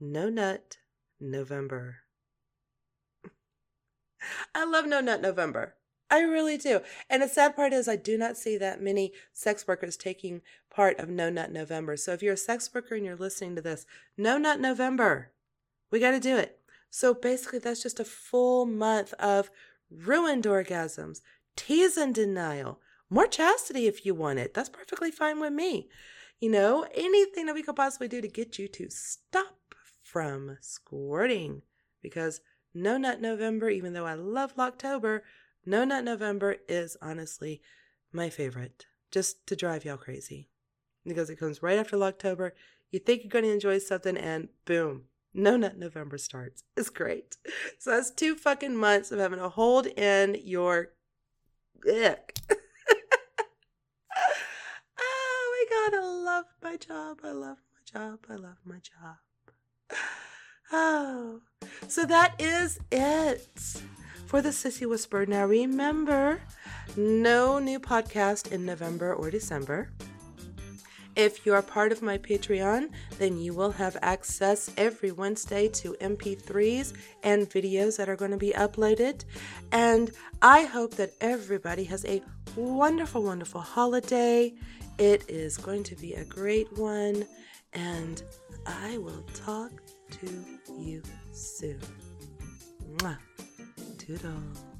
No 0.00 0.28
Nut 0.28 0.78
November. 1.20 1.96
I 4.54 4.64
love 4.64 4.86
No 4.86 5.00
Nut 5.00 5.22
November. 5.22 5.76
I 6.10 6.20
really 6.20 6.56
do. 6.56 6.80
And 7.10 7.22
the 7.22 7.28
sad 7.28 7.56
part 7.56 7.72
is, 7.72 7.88
I 7.88 7.96
do 7.96 8.16
not 8.16 8.36
see 8.36 8.56
that 8.58 8.80
many 8.80 9.12
sex 9.32 9.66
workers 9.66 9.96
taking 9.96 10.42
part 10.70 10.98
of 11.00 11.08
No 11.08 11.30
Nut 11.30 11.50
November. 11.50 11.96
So 11.96 12.12
if 12.12 12.22
you're 12.22 12.34
a 12.34 12.38
sex 12.38 12.70
worker 12.72 12.94
and 12.94 13.04
you're 13.04 13.16
listening 13.16 13.56
to 13.56 13.62
this, 13.62 13.86
No 14.16 14.38
Nut 14.38 14.60
November, 14.60 15.32
we 15.90 15.98
got 15.98 16.12
to 16.12 16.20
do 16.20 16.36
it. 16.36 16.60
So 16.90 17.12
basically, 17.12 17.58
that's 17.58 17.82
just 17.82 17.98
a 17.98 18.04
full 18.04 18.66
month 18.66 19.12
of 19.14 19.50
ruined 19.90 20.44
orgasms, 20.44 21.22
tease 21.56 21.96
and 21.96 22.14
denial, 22.14 22.80
more 23.10 23.26
chastity 23.26 23.86
if 23.86 24.04
you 24.04 24.14
want 24.14 24.38
it. 24.38 24.54
That's 24.54 24.68
perfectly 24.68 25.10
fine 25.10 25.40
with 25.40 25.52
me. 25.52 25.88
You 26.40 26.50
know, 26.50 26.86
anything 26.94 27.46
that 27.46 27.54
we 27.54 27.62
could 27.62 27.76
possibly 27.76 28.08
do 28.08 28.20
to 28.20 28.28
get 28.28 28.58
you 28.58 28.68
to 28.68 28.90
stop 28.90 29.74
from 30.02 30.58
squirting. 30.60 31.62
Because 32.02 32.40
No 32.74 32.96
Nut 32.96 33.20
November, 33.20 33.68
even 33.68 33.92
though 33.92 34.06
I 34.06 34.14
love 34.14 34.52
October, 34.58 35.24
No 35.64 35.84
Nut 35.84 36.04
November 36.04 36.56
is 36.68 36.96
honestly 37.00 37.62
my 38.12 38.30
favorite. 38.30 38.86
Just 39.10 39.46
to 39.46 39.56
drive 39.56 39.84
y'all 39.84 39.96
crazy. 39.96 40.48
Because 41.04 41.30
it 41.30 41.38
comes 41.38 41.62
right 41.62 41.78
after 41.78 42.00
October. 42.02 42.54
You 42.90 42.98
think 42.98 43.22
you're 43.22 43.30
going 43.30 43.44
to 43.44 43.52
enjoy 43.52 43.78
something, 43.78 44.16
and 44.16 44.48
boom, 44.64 45.04
no 45.34 45.56
Nut 45.56 45.76
November 45.76 46.18
starts. 46.18 46.62
It's 46.76 46.90
great. 46.90 47.36
So 47.78 47.90
that's 47.90 48.10
two 48.10 48.34
fucking 48.34 48.76
months 48.76 49.10
of 49.10 49.18
having 49.18 49.38
to 49.38 49.48
hold 49.48 49.86
in 49.86 50.40
your 50.44 50.92
ick. 51.86 52.36
oh 52.50 52.56
my 54.98 55.64
god, 55.90 55.98
I 55.98 56.04
love 56.04 56.44
my 56.62 56.76
job. 56.76 57.18
I 57.22 57.30
love 57.32 57.58
my 57.72 58.00
job. 58.00 58.18
I 58.28 58.34
love 58.34 58.58
my 58.64 58.76
job. 58.76 59.16
Oh, 60.72 61.42
so 61.86 62.04
that 62.06 62.34
is 62.40 62.80
it 62.90 63.80
for 64.26 64.42
the 64.42 64.48
Sissy 64.48 64.84
Whisperer. 64.84 65.24
Now 65.24 65.46
remember, 65.46 66.40
no 66.96 67.60
new 67.60 67.78
podcast 67.78 68.50
in 68.50 68.66
November 68.66 69.14
or 69.14 69.30
December. 69.30 69.92
If 71.14 71.46
you 71.46 71.54
are 71.54 71.62
part 71.62 71.92
of 71.92 72.02
my 72.02 72.18
Patreon, 72.18 72.90
then 73.18 73.38
you 73.38 73.54
will 73.54 73.70
have 73.70 73.96
access 74.02 74.68
every 74.76 75.12
Wednesday 75.12 75.68
to 75.68 75.92
MP3s 76.00 76.94
and 77.22 77.48
videos 77.48 77.96
that 77.98 78.08
are 78.08 78.16
going 78.16 78.32
to 78.32 78.36
be 78.36 78.50
uploaded. 78.50 79.24
And 79.70 80.10
I 80.42 80.64
hope 80.64 80.96
that 80.96 81.12
everybody 81.20 81.84
has 81.84 82.04
a 82.06 82.22
wonderful, 82.56 83.22
wonderful 83.22 83.60
holiday. 83.60 84.52
It 84.98 85.24
is 85.28 85.56
going 85.58 85.82
to 85.84 85.96
be 85.96 86.14
a 86.14 86.24
great 86.24 86.72
one. 86.78 87.26
And 87.72 88.22
I 88.66 88.98
will 88.98 89.24
talk 89.34 89.70
to 90.10 90.44
you 90.78 91.02
soon. 91.32 91.80
Mwah. 92.98 93.18
Toodles. 93.98 94.75